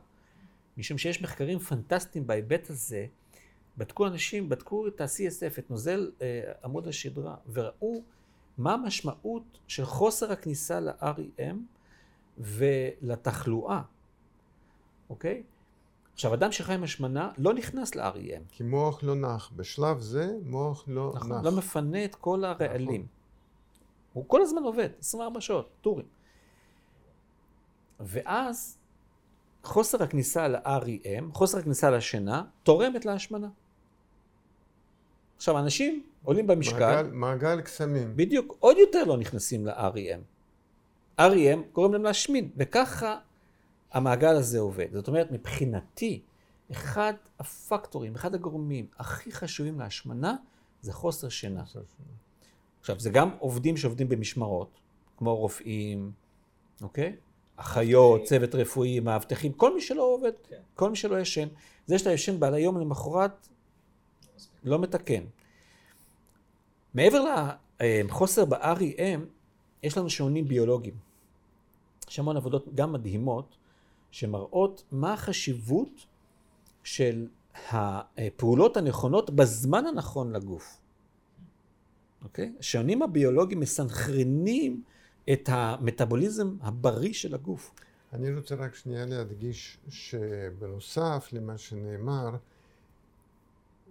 משום 0.76 0.98
שיש 0.98 1.22
מחקרים 1.22 1.58
פנטסטיים 1.58 2.26
בהיבט 2.26 2.70
הזה. 2.70 3.06
בדקו 3.78 4.06
אנשים, 4.06 4.48
בדקו 4.48 4.86
את 4.88 5.00
ה-CSF, 5.00 5.58
את 5.58 5.70
נוזל 5.70 6.10
אה, 6.22 6.40
עמוד 6.64 6.88
השדרה, 6.88 7.34
וראו 7.52 8.02
מה 8.58 8.74
המשמעות 8.74 9.58
של 9.66 9.84
חוסר 9.84 10.32
הכניסה 10.32 10.80
ל-REM 10.80 11.56
ולתחלואה, 12.38 13.82
אוקיי? 15.10 15.42
עכשיו, 16.14 16.34
אדם 16.34 16.52
שחי 16.52 16.74
עם 16.74 16.84
השמנה 16.84 17.30
לא 17.38 17.54
נכנס 17.54 17.94
ל-REM, 17.94 18.42
כי 18.48 18.62
מוח 18.62 19.02
לא 19.02 19.14
נח. 19.14 19.52
בשלב 19.56 20.00
זה 20.00 20.36
מוח 20.42 20.84
לא 20.86 21.12
נכון? 21.16 21.32
נח. 21.32 21.44
לא 21.44 21.52
מפנה 21.52 22.04
את 22.04 22.14
כל 22.14 22.44
הרעלים. 22.44 23.00
נכון. 23.00 23.06
הוא 24.12 24.24
כל 24.26 24.42
הזמן 24.42 24.62
עובד, 24.62 24.88
24 24.98 25.40
שעות, 25.40 25.70
טורים. 25.80 26.06
ואז 28.00 28.78
חוסר 29.62 30.02
הכניסה 30.02 30.48
ל-REM, 30.48 31.24
חוסר 31.32 31.58
הכניסה 31.58 31.90
לשינה, 31.90 32.44
תורמת 32.62 33.04
להשמנה. 33.04 33.48
עכשיו, 35.38 35.58
אנשים 35.58 36.02
עולים 36.24 36.46
במשקל, 36.46 36.78
מעגל- 37.02 37.10
מעגל 37.12 37.60
קסמים. 37.60 38.12
בדיוק 38.16 38.56
עוד 38.58 38.76
יותר 38.78 39.04
לא 39.04 39.16
נכנסים 39.16 39.66
ל-REM. 39.66 40.20
REM 41.20 41.58
גורם 41.72 41.92
להם 41.92 42.02
להשמין, 42.02 42.50
וככה 42.56 43.18
המעגל 43.92 44.36
הזה 44.36 44.58
עובד. 44.58 44.86
זאת 44.92 45.08
אומרת, 45.08 45.30
מבחינתי, 45.32 46.22
אחד 46.72 47.12
הפקטורים, 47.38 48.14
אחד 48.14 48.34
הגורמים 48.34 48.86
הכי 48.98 49.32
חשובים 49.32 49.80
להשמנה, 49.80 50.36
זה 50.82 50.92
חוסר 50.92 51.28
שינה. 51.28 51.62
עכשיו, 52.80 53.00
זה 53.00 53.10
גם 53.10 53.30
עובדים 53.38 53.76
שעובדים 53.76 54.08
במשמרות, 54.08 54.80
כמו 55.16 55.36
רופאים, 55.36 56.12
אוקיי? 56.82 57.16
אחיות, 57.56 58.22
צוות 58.24 58.54
רפואי, 58.54 59.00
מאבטחים, 59.00 59.52
כל 59.52 59.74
מי 59.74 59.80
שלא 59.80 60.02
עובד, 60.02 60.32
כן. 60.48 60.56
כל 60.74 60.90
מי 60.90 60.96
שלא 60.96 61.20
ישן. 61.20 61.48
זה 61.86 61.98
שאתה 61.98 62.12
ישן 62.12 62.40
בעל 62.40 62.54
היום 62.54 62.78
למחרת, 62.80 63.48
לא 64.64 64.78
מתקן. 64.78 65.24
מעבר 66.94 67.24
לחוסר 67.80 68.44
ב-REM, 68.44 69.20
יש 69.82 69.98
לנו 69.98 70.10
שעונים 70.10 70.48
ביולוגיים. 70.48 70.94
יש 72.10 72.18
המון 72.18 72.36
עבודות 72.36 72.74
גם 72.74 72.92
מדהימות, 72.92 73.56
שמראות 74.10 74.82
מה 74.92 75.12
החשיבות 75.12 76.06
של 76.84 77.26
הפעולות 77.70 78.76
הנכונות 78.76 79.30
בזמן 79.30 79.86
הנכון 79.86 80.32
לגוף. 80.32 80.80
אוקיי? 82.24 82.52
השעונים 82.60 83.02
הביולוגיים 83.02 83.60
מסנכרנים 83.60 84.82
את 85.32 85.48
המטאבוליזם 85.52 86.56
הבריא 86.60 87.12
של 87.12 87.34
הגוף. 87.34 87.74
אני 88.12 88.34
רוצה 88.34 88.54
רק 88.54 88.74
שנייה 88.74 89.06
להדגיש 89.06 89.78
שבנוסף 89.88 91.28
למה 91.32 91.58
שנאמר, 91.58 92.30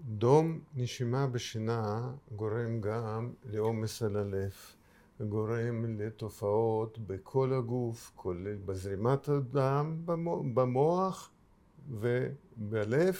דום 0.05 0.59
נשימה 0.75 1.27
בשינה 1.27 2.11
גורם 2.35 2.81
גם 2.81 3.33
לעומס 3.45 4.03
על 4.03 4.15
הלב, 4.15 4.53
וגורם 5.19 5.85
לתופעות 5.99 6.97
בכל 7.07 7.53
הגוף, 7.53 8.11
כולל 8.15 8.55
בזרימת 8.65 9.29
הדם 9.29 10.01
במו- 10.05 10.43
במוח 10.53 11.29
ובלב 11.89 13.15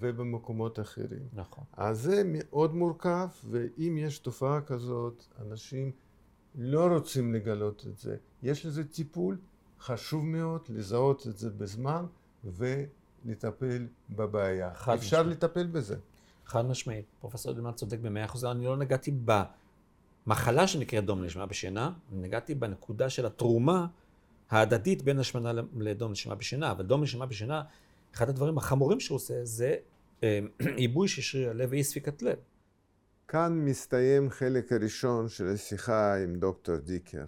ובמקומות 0.00 0.80
אחרים. 0.80 1.28
נכון. 1.32 1.64
אז 1.72 2.00
זה 2.00 2.22
מאוד 2.26 2.74
מורכב, 2.74 3.28
ואם 3.50 3.96
יש 3.98 4.18
תופעה 4.18 4.60
כזאת, 4.60 5.24
אנשים 5.40 5.92
לא 6.54 6.86
רוצים 6.86 7.34
לגלות 7.34 7.86
את 7.86 7.98
זה. 7.98 8.16
יש 8.42 8.66
לזה 8.66 8.84
טיפול, 8.84 9.38
חשוב 9.80 10.24
מאוד 10.24 10.60
לזהות 10.68 11.26
את 11.26 11.38
זה 11.38 11.50
בזמן 11.50 12.06
ולטפל 12.44 13.86
בבעיה. 14.10 14.72
אפשר 14.72 14.94
משמעית. 15.22 15.26
לטפל 15.44 15.66
בזה. 15.66 15.96
חד 16.50 16.66
משמעית. 16.66 17.04
פרופסור 17.20 17.52
דלמן 17.52 17.72
צודק 17.72 17.98
במאה 17.98 18.24
אחוז, 18.24 18.44
אני 18.44 18.64
לא 18.64 18.76
נגעתי 18.76 19.14
במחלה 20.26 20.66
שנקראת 20.66 21.04
דום 21.04 21.24
נשימה 21.24 21.46
בשינה, 21.46 21.92
אני 22.12 22.20
נגעתי 22.20 22.54
בנקודה 22.54 23.10
של 23.10 23.26
התרומה 23.26 23.86
ההדדית 24.50 25.02
בין 25.02 25.18
השמנה 25.18 25.52
לדום 25.76 26.12
נשימה 26.12 26.34
בשינה, 26.34 26.70
אבל 26.70 26.84
דום 26.84 27.02
נשימה 27.02 27.26
בשינה, 27.26 27.62
אחד 28.14 28.28
הדברים 28.28 28.58
החמורים 28.58 29.00
שהוא 29.00 29.16
עושה 29.16 29.44
זה 29.44 29.76
אה, 30.22 30.38
עיבוי 30.76 31.08
של 31.08 31.22
שריר 31.22 31.50
הלב 31.50 31.68
ואי 31.72 31.84
ספיקת 31.84 32.22
לב. 32.22 32.38
כאן 33.28 33.52
מסתיים 33.52 34.30
חלק 34.30 34.72
הראשון 34.72 35.28
של 35.28 35.48
השיחה 35.48 36.16
עם 36.22 36.34
דוקטור 36.34 36.76
דיקר. 36.76 37.24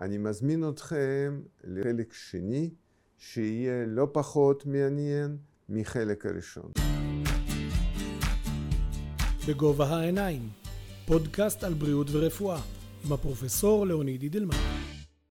אני 0.00 0.18
מזמין 0.18 0.68
אתכם 0.68 1.40
לחלק 1.64 2.12
שני, 2.12 2.70
שיהיה 3.18 3.86
לא 3.86 4.08
פחות 4.12 4.66
מעניין 4.66 5.36
מחלק 5.68 6.26
הראשון. 6.26 6.72
בגובה 9.48 9.86
העיניים, 9.86 10.48
פודקאסט 11.06 11.64
על 11.64 11.74
בריאות 11.74 12.06
ורפואה, 12.10 12.60
עם 13.04 13.12
הפרופסור 13.12 13.86
לאוניד 13.86 14.22
אידלמן. 14.22 14.81